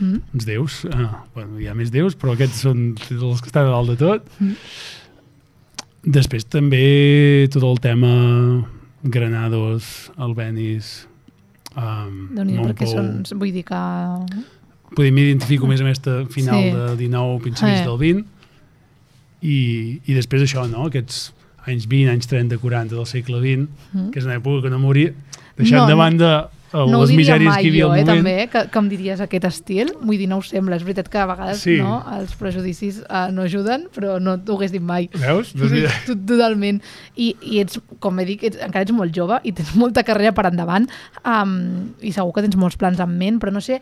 Mm? 0.00 0.20
uns 0.34 0.44
déus. 0.48 0.84
Ah, 0.92 1.24
bueno, 1.34 1.58
hi 1.60 1.66
ha 1.68 1.74
més 1.74 1.90
déus, 1.92 2.14
però 2.16 2.32
aquests 2.32 2.62
són 2.64 2.94
els 3.10 3.40
que 3.42 3.48
estan 3.52 3.66
a 3.66 3.70
dalt 3.70 3.90
de 3.90 3.96
tot. 4.00 4.28
Mm. 4.40 4.54
Després 6.16 6.46
també 6.48 7.48
tot 7.52 7.62
el 7.68 7.78
tema 7.84 8.12
Granados, 9.04 10.10
Albenis, 10.16 11.06
um, 11.76 12.30
déu 12.36 12.44
nhi 12.48 12.56
perquè 12.60 12.86
Montpou. 12.88 13.24
són... 13.26 13.38
Vull 13.40 13.52
dir 13.52 13.64
que... 13.68 13.80
Poder 14.96 15.12
m'identifico 15.14 15.68
més 15.70 15.80
amb 15.80 15.92
aquesta 15.92 16.16
final 16.32 16.62
Sí. 16.64 16.70
de 16.74 16.96
19, 16.98 17.36
principis 17.44 17.80
Eh. 17.80 17.84
del 17.86 17.98
20, 18.00 18.24
i, 19.42 20.00
i 20.06 20.14
després 20.14 20.42
això, 20.42 20.66
no? 20.70 20.86
aquests 20.90 21.32
anys 21.66 21.86
20, 21.88 22.10
anys 22.12 22.26
30, 22.30 22.58
40 22.58 22.94
del 22.96 23.06
segle 23.06 23.40
XX, 23.40 23.68
Mm. 23.92 24.10
que 24.12 24.18
és 24.18 24.24
una 24.24 24.38
època 24.38 24.62
que 24.62 24.70
no 24.70 24.78
moria, 24.78 25.12
deixant 25.56 25.82
No, 25.82 25.86
de 25.86 25.92
no- 25.92 25.98
banda 25.98 26.30
eh, 26.72 26.76
No 26.86 27.00
ho 27.00 27.04
les 27.04 27.10
misèries 27.10 27.48
mai 27.50 27.62
que 27.62 27.66
hi 27.68 27.70
havia 27.72 27.84
jo, 27.84 27.94
eh, 27.94 27.98
moment. 28.04 28.06
també, 28.06 28.48
que, 28.48 28.60
que 28.70 28.78
em 28.78 28.88
diries 28.88 29.20
aquest 29.20 29.44
estil. 29.44 29.88
Vull 30.00 30.16
dir, 30.16 30.28
no 30.30 30.36
ho 30.38 30.42
sembla. 30.42 30.76
És 30.76 30.84
veritat 30.84 31.08
que 31.10 31.18
a 31.18 31.26
vegades 31.26 31.58
Sí. 31.58 31.78
no, 31.82 31.96
els 32.16 32.32
prejudicis 32.38 33.00
uh, 33.10 33.26
no 33.32 33.42
ajuden, 33.42 33.88
però 33.92 34.20
no 34.22 34.36
t'ho 34.38 34.54
hagués 34.56 34.70
dit 34.70 34.80
mai. 34.82 35.08
Veus? 35.12 35.50
Doncs 35.52 35.68
Sí, 35.72 35.74
mira, 35.80 35.90
tot- 36.06 36.24
Totalment. 36.28 36.80
I, 37.16 37.34
I 37.42 37.58
ets, 37.60 37.80
com 37.98 38.20
he 38.20 38.24
dit, 38.24 38.44
ets, 38.44 38.56
encara 38.62 38.82
ets 38.86 38.92
molt 38.92 39.12
jove 39.12 39.40
i 39.42 39.50
tens 39.52 39.74
molta 39.74 40.04
carrera 40.04 40.30
per 40.32 40.46
endavant 40.46 40.86
um, 41.26 41.90
i 42.00 42.12
segur 42.12 42.32
que 42.32 42.42
tens 42.46 42.56
molts 42.56 42.76
plans 42.78 43.00
en 43.00 43.18
ment, 43.18 43.40
però 43.42 43.50
no 43.52 43.60
sé, 43.60 43.80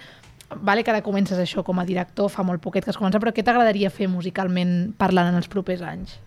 vale 0.62 0.82
que 0.84 0.90
ara 0.90 1.02
comences 1.02 1.38
això 1.38 1.62
com 1.64 1.78
a 1.78 1.84
director, 1.84 2.30
fa 2.30 2.42
molt 2.42 2.60
poquet 2.62 2.84
que 2.84 2.90
has 2.90 2.96
començat, 2.96 3.20
però 3.20 3.32
què 3.34 3.44
t'agradaria 3.44 3.90
fer 3.90 4.08
musicalment 4.08 4.92
parlant 4.96 5.28
en 5.28 5.34
els 5.36 5.48
propers 5.48 5.82
anys? 5.82 6.18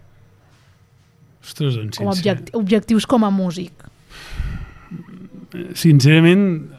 ostres, 1.41 1.73
doncs, 1.75 1.97
Com 1.97 2.07
objecti 2.11 2.51
objectius 2.53 3.07
com 3.09 3.23
a 3.25 3.31
músic. 3.33 3.73
sincerament 5.73 6.69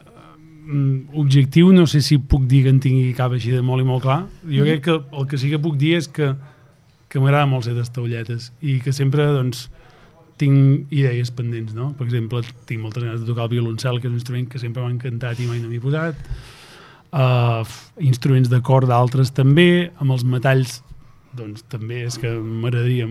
mm, 0.65 1.13
objectiu 1.19 1.71
no 1.73 1.85
sé 1.87 2.01
si 2.01 2.17
puc 2.17 2.45
dir 2.49 2.63
que 2.63 2.71
en 2.73 2.79
tingui 2.79 3.13
cap 3.17 3.33
així 3.35 3.51
de 3.51 3.61
molt 3.61 3.83
i 3.83 3.85
molt 3.87 4.03
clar 4.05 4.21
jo 4.47 4.63
Mhm. 4.63 4.65
crec 4.69 4.81
que 4.83 4.95
el 5.19 5.27
que 5.27 5.37
sí 5.37 5.49
que 5.49 5.59
puc 5.59 5.75
dir 5.77 5.95
és 5.97 6.07
que, 6.07 6.33
que 7.09 7.19
m'agrada 7.19 7.45
molt 7.45 7.65
ser 7.65 7.73
d'estaulletes 7.75 8.51
i 8.61 8.79
que 8.79 8.93
sempre 8.93 9.25
doncs 9.25 9.69
tinc 10.37 10.91
idees 10.91 11.29
pendents, 11.29 11.73
no? 11.75 11.93
Per 11.93 12.07
exemple, 12.07 12.41
tinc 12.65 12.81
moltes 12.81 13.03
ganes 13.03 13.19
de 13.21 13.27
tocar 13.27 13.43
el 13.43 13.49
violoncel, 13.49 13.99
que 14.01 14.07
és 14.07 14.11
un 14.11 14.17
instrument 14.17 14.47
que 14.49 14.57
sempre 14.59 14.81
m'ha 14.81 14.89
encantat 14.89 15.39
i 15.39 15.45
mai 15.45 15.59
no 15.59 15.67
m'hi 15.69 15.75
he 15.77 15.79
posat. 15.79 16.15
Uh, 17.13 17.61
instruments 18.01 18.49
de 18.49 18.57
cor 18.65 18.87
d'altres 18.89 19.29
també, 19.37 19.91
amb 20.01 20.15
els 20.15 20.23
metalls 20.25 20.79
doncs 21.37 21.65
també 21.69 22.03
és 22.07 22.17
que 22.21 22.31
m'agradaria 22.41 23.07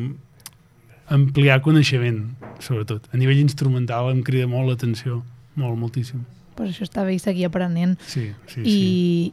ampliar 1.13 1.61
coneixement, 1.63 2.23
sobretot. 2.63 3.09
A 3.13 3.19
nivell 3.21 3.43
instrumental 3.43 4.11
em 4.13 4.23
crida 4.25 4.49
molt 4.51 4.71
l'atenció, 4.71 5.21
molt, 5.59 5.77
moltíssim. 5.79 6.23
Pues 6.53 6.69
això 6.69 6.85
està 6.85 7.03
bé 7.07 7.15
i 7.17 7.21
seguir 7.21 7.47
aprenent. 7.49 7.95
Sí, 8.05 8.27
sí, 8.51 8.61
I, 8.61 8.65
sí. 8.65 8.81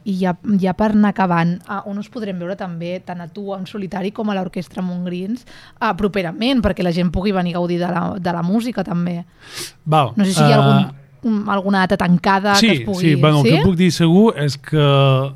i 0.08 0.14
ja, 0.22 0.34
ja 0.60 0.72
per 0.76 0.90
anar 0.94 1.12
acabant, 1.12 1.58
ah, 1.68 1.82
on 1.88 2.00
us 2.00 2.08
podrem 2.12 2.38
veure 2.40 2.56
també 2.56 2.94
tant 3.04 3.20
a 3.20 3.28
tu 3.28 3.50
en 3.56 3.66
solitari 3.68 4.12
com 4.16 4.30
a 4.30 4.36
l'Orquestra 4.38 4.84
Montgrins 4.84 5.44
ah, 5.78 5.92
properament, 5.98 6.62
perquè 6.64 6.84
la 6.84 6.94
gent 6.96 7.12
pugui 7.12 7.34
venir 7.36 7.54
a 7.54 7.60
gaudir 7.60 7.78
de 7.82 7.90
la, 7.92 8.06
de 8.16 8.34
la 8.36 8.42
música 8.46 8.84
també. 8.86 9.20
Val, 9.84 10.14
No 10.16 10.24
sé 10.24 10.32
si 10.32 10.40
hi 10.40 10.48
ha 10.48 10.56
eh, 10.56 10.60
algun, 10.62 10.88
un, 10.88 10.99
alguna 11.22 11.80
data 11.84 11.96
tancada 11.96 12.54
sí, 12.56 12.66
que 12.66 12.72
es 12.72 12.80
pugui... 12.86 13.00
Sí, 13.10 13.14
bueno, 13.16 13.42
sí? 13.42 13.48
el 13.50 13.56
que 13.58 13.64
puc 13.66 13.76
dir 13.76 13.90
segur 13.92 14.34
és 14.40 14.56
que, 14.56 14.84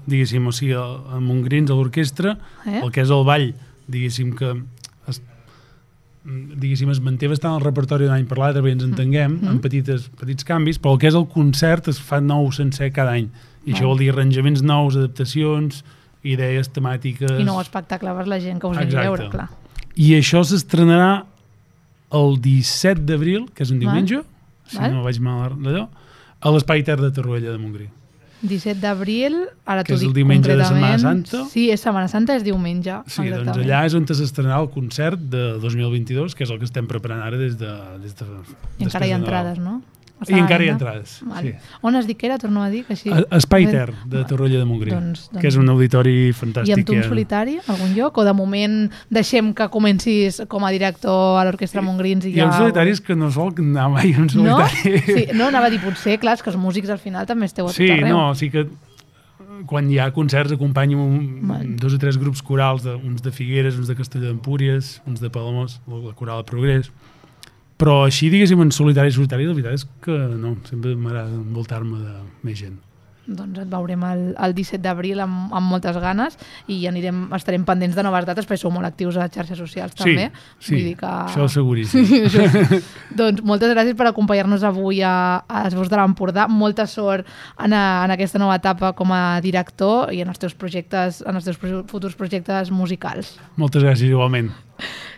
diguéssim, 0.07 0.47
o 0.47 0.53
sigui, 0.53 0.73
a 0.79 1.21
Montgrins, 1.21 1.71
a 1.71 1.75
l'orquestra, 1.77 2.39
Eh? 2.67 2.81
el 2.83 2.91
que 2.91 3.03
és 3.05 3.11
el 3.11 3.25
ball, 3.29 3.51
diguéssim 3.87 4.33
que 4.39 4.55
es, 5.09 5.21
diguéssim, 6.25 6.89
es 6.95 7.01
manté 7.05 7.29
bastant 7.29 7.59
el 7.59 7.65
repertori 7.65 8.07
d'un 8.09 8.15
any 8.17 8.25
per 8.29 8.39
l'altre, 8.41 8.63
bé 8.65 8.73
ens 8.73 8.85
entenguem, 8.87 9.35
Mm. 9.43 9.49
amb 9.49 9.61
petites, 9.63 10.09
petits 10.21 10.45
canvis, 10.45 10.79
però 10.81 10.95
el 10.95 10.99
que 11.03 11.09
és 11.09 11.15
el 11.15 11.27
concert 11.29 11.89
es 11.89 12.01
fa 12.01 12.21
nou 12.21 12.51
sencer 12.53 12.91
cada 12.93 13.13
any. 13.13 13.29
I 13.67 13.73
això 13.73 13.87
vol 13.87 13.99
dir 13.99 14.11
arranjaments 14.13 14.63
nous, 14.63 14.97
adaptacions, 14.97 15.85
idees 16.25 16.69
temàtiques... 16.73 17.31
I 17.41 17.45
nou 17.45 17.61
espectacle 17.61 18.13
per 18.17 18.27
la 18.27 18.41
gent 18.41 18.59
que 18.61 18.67
us 18.67 18.77
vingui 18.79 18.97
a 18.97 19.05
veure, 19.11 19.29
clar. 19.31 19.49
I 19.97 20.15
això 20.17 20.41
s'estrenarà 20.45 21.25
el 22.15 22.41
17 22.41 23.05
d'abril, 23.05 23.49
que 23.55 23.63
és 23.65 23.71
un 23.71 23.81
Val. 23.81 23.93
Si 24.67 24.79
Val. 24.79 24.95
no 24.95 25.05
vaig 25.05 25.21
mal 25.21 25.55
d'allò, 25.59 25.89
a 26.41 26.51
l'Espai 26.55 26.83
Ter 26.85 26.97
de 27.01 27.11
Torroella 27.15 27.53
de 27.53 27.59
Montgrí. 27.59 27.89
17 28.45 28.77
d'abril, 28.81 29.37
ara 29.65 29.83
Que 29.85 29.95
t'ho 29.95 29.97
és 29.97 30.03
el 30.03 30.11
dic 30.11 30.19
diumenge 30.21 30.53
de. 30.53 30.65
Setmana 30.69 30.99
Santa. 31.01 31.45
Sí, 31.49 31.71
és 31.73 31.81
Setmana 31.81 32.11
Santa, 32.13 32.37
és 32.37 32.45
diumenge. 32.45 32.99
Sí, 33.07 33.23
doncs 33.23 33.41
exactament. 33.41 33.65
allà 33.65 33.87
és 33.89 33.97
on 33.97 34.05
s'estrenarà 34.11 34.61
el 34.61 34.69
concert 34.75 35.21
de 35.33 35.45
2022, 35.63 36.37
que 36.37 36.45
és 36.45 36.53
el 36.53 36.61
que 36.61 36.69
estem 36.69 36.87
preparant 36.91 37.25
ara 37.25 37.41
des 37.41 37.57
de... 37.57 37.73
Des 38.03 38.15
de 38.19 38.27
I 38.79 38.85
encara 38.85 39.09
hi 39.09 39.15
ha 39.15 39.21
entrades, 39.23 39.59
no? 39.59 39.81
I 40.29 40.39
encara 40.39 40.65
hi 40.65 40.69
ha 40.71 40.73
entrades, 40.73 41.19
Vale. 41.27 41.51
sí. 41.61 41.79
On 41.83 41.97
has 41.97 42.07
dit 42.07 42.17
que 42.17 42.27
era? 42.27 42.39
Torno 42.39 42.63
a 42.63 42.71
dir 42.71 42.85
que 42.87 42.95
així... 42.95 43.11
A- 43.13 43.25
Espai 43.37 43.67
Ter, 43.67 43.91
de 44.07 44.23
Torroella 44.25 44.61
de 44.61 44.65
Montgrí, 44.65 44.93
Doncs- 44.95 45.27
doncs- 45.29 45.41
que 45.43 45.49
és 45.51 45.57
un 45.61 45.69
auditori 45.69 46.29
I 46.29 46.33
fantàstic. 46.33 46.73
amb 46.79 46.87
tu 46.87 46.95
en 46.95 47.03
solitari, 47.05 47.59
algun 47.67 47.93
lloc? 47.97 48.17
O 48.23 48.25
de 48.25 48.33
moment 48.33 48.77
deixem 49.11 49.53
que 49.53 49.67
comencis 49.69 50.41
com 50.49 50.65
a 50.65 50.71
director 50.73 51.41
a 51.41 51.45
l'Orquestra 51.45 51.83
Montgrins 51.83 52.25
i 52.25 52.31
Hi 52.31 52.39
ja... 52.39 52.45
ha 52.45 52.47
uns 52.53 52.57
solitaris 52.63 53.03
que 53.05 53.17
no 53.19 53.29
sol 53.35 53.53
anar 53.59 53.91
mai 53.91 54.15
en 54.15 54.29
No? 54.33 54.59
solitari. 54.63 55.01
Sí, 55.05 55.27
no, 55.35 55.49
anava 55.51 55.67
a 55.67 55.71
dir 55.75 55.81
potser, 55.83 56.17
clar, 56.23 56.39
que 56.41 56.49
els 56.55 56.57
músics 56.59 56.89
al 56.95 57.03
final 57.03 57.27
també 57.27 57.47
esteu 57.51 57.67
a 57.67 57.69
tot 57.75 57.77
Sí, 57.77 57.91
arreu. 57.91 58.15
no, 58.17 58.35
sí 58.39 58.49
que 58.55 58.69
quan 59.67 59.91
hi 59.91 59.99
ha 59.99 60.09
concerts 60.13 60.53
acompanyo 60.53 60.99
un, 61.03 61.77
dos 61.77 61.93
o 61.95 61.99
tres 61.99 62.17
grups 62.19 62.41
corals, 62.43 62.83
de, 62.85 62.95
uns 62.95 63.21
de 63.23 63.31
Figueres, 63.33 63.77
uns 63.77 63.89
de 63.89 63.95
Castelló 63.97 64.27
d'Empúries, 64.31 65.01
uns 65.07 65.21
de 65.21 65.29
Palamós, 65.31 65.81
la 65.87 66.15
coral 66.15 66.39
de 66.43 66.45
Progrés. 66.49 66.91
Però 67.81 68.05
així, 68.07 68.31
diguéssim, 68.31 68.61
en 68.63 68.71
solitari 68.75 69.11
i 69.11 69.15
solitari, 69.17 69.49
la 69.49 69.55
veritat 69.57 69.81
és 69.81 69.87
que 70.05 70.17
no, 70.39 70.55
sempre 70.69 70.95
m'agrada 70.95 71.35
envoltar-me 71.35 71.99
de 71.99 72.19
més 72.47 72.61
gent. 72.61 72.77
Doncs 73.27 73.63
et 73.63 73.69
veurem 73.71 74.03
el, 74.05 74.23
el 74.37 74.53
17 74.57 74.83
d'abril 74.85 75.23
amb, 75.25 75.53
amb 75.57 75.71
moltes 75.73 75.97
ganes 76.03 76.37
i 76.69 76.83
anirem, 76.91 77.23
estarem 77.37 77.65
pendents 77.65 77.97
de 77.97 78.05
noves 78.05 78.27
dates 78.29 78.45
perquè 78.45 78.61
sou 78.61 78.73
molt 78.75 78.85
actius 78.89 79.17
a 79.17 79.25
les 79.25 79.33
xarxes 79.33 79.59
socials 79.59 79.95
també. 79.97 80.27
sí, 80.59 80.75
Vull 80.75 80.91
dir 80.91 80.97
que... 81.01 81.13
això 81.31 81.47
seguríssim. 81.49 82.05
Això. 82.29 82.45
doncs 83.17 83.41
moltes 83.47 83.73
gràcies 83.73 83.97
per 83.97 84.11
acompanyar-nos 84.11 84.67
avui 84.69 85.01
a, 85.05 85.15
a 85.49 85.65
les 85.65 85.79
veus 85.79 85.89
de 85.89 86.01
l'Empordà. 86.01 86.47
Molta 86.53 86.87
sort 86.91 87.25
en, 87.57 87.73
a, 87.73 88.05
en 88.05 88.15
aquesta 88.15 88.43
nova 88.43 88.59
etapa 88.61 88.93
com 88.99 89.13
a 89.17 89.41
director 89.45 90.13
i 90.13 90.21
en 90.25 90.29
els 90.33 90.43
teus 90.43 90.55
projectes, 90.59 91.23
en 91.25 91.41
els 91.41 91.49
teus 91.49 91.59
futurs 91.89 92.19
projectes 92.19 92.71
musicals. 92.75 93.39
Moltes 93.57 93.87
gràcies, 93.87 94.13
igualment. 94.13 94.53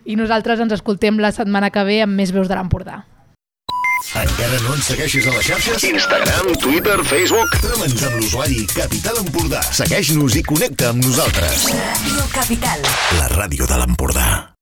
I 0.07 0.14
nosaltres 0.14 0.62
ens 0.62 0.77
escoltem 0.77 1.19
la 1.19 1.35
setmana 1.35 1.73
que 1.75 1.83
ve 1.87 2.01
amb 2.05 2.14
més 2.14 2.31
veus 2.35 2.47
de 2.47 2.55
l'Empordà. 2.55 3.03
Encara 4.16 4.59
no 4.64 4.74
ens 4.76 4.90
segueixes 4.90 5.26
a 5.28 5.35
les 5.37 5.48
xarxes? 5.50 5.87
Instagram, 5.90 6.52
Twitter, 6.62 6.98
Facebook. 7.04 7.56
Tremens 7.61 8.04
amb 8.09 8.20
l'usuari 8.20 8.66
Capital 8.72 9.22
Empordà. 9.22 9.62
Segueix-nos 9.76 10.40
i 10.40 10.44
connecta 10.46 10.92
amb 10.94 11.04
nosaltres. 11.04 11.70
Ràdio 11.76 12.28
Capital. 12.35 12.85
La 13.20 13.32
ràdio 13.37 13.68
de 13.68 13.82
l'Empordà. 13.82 14.56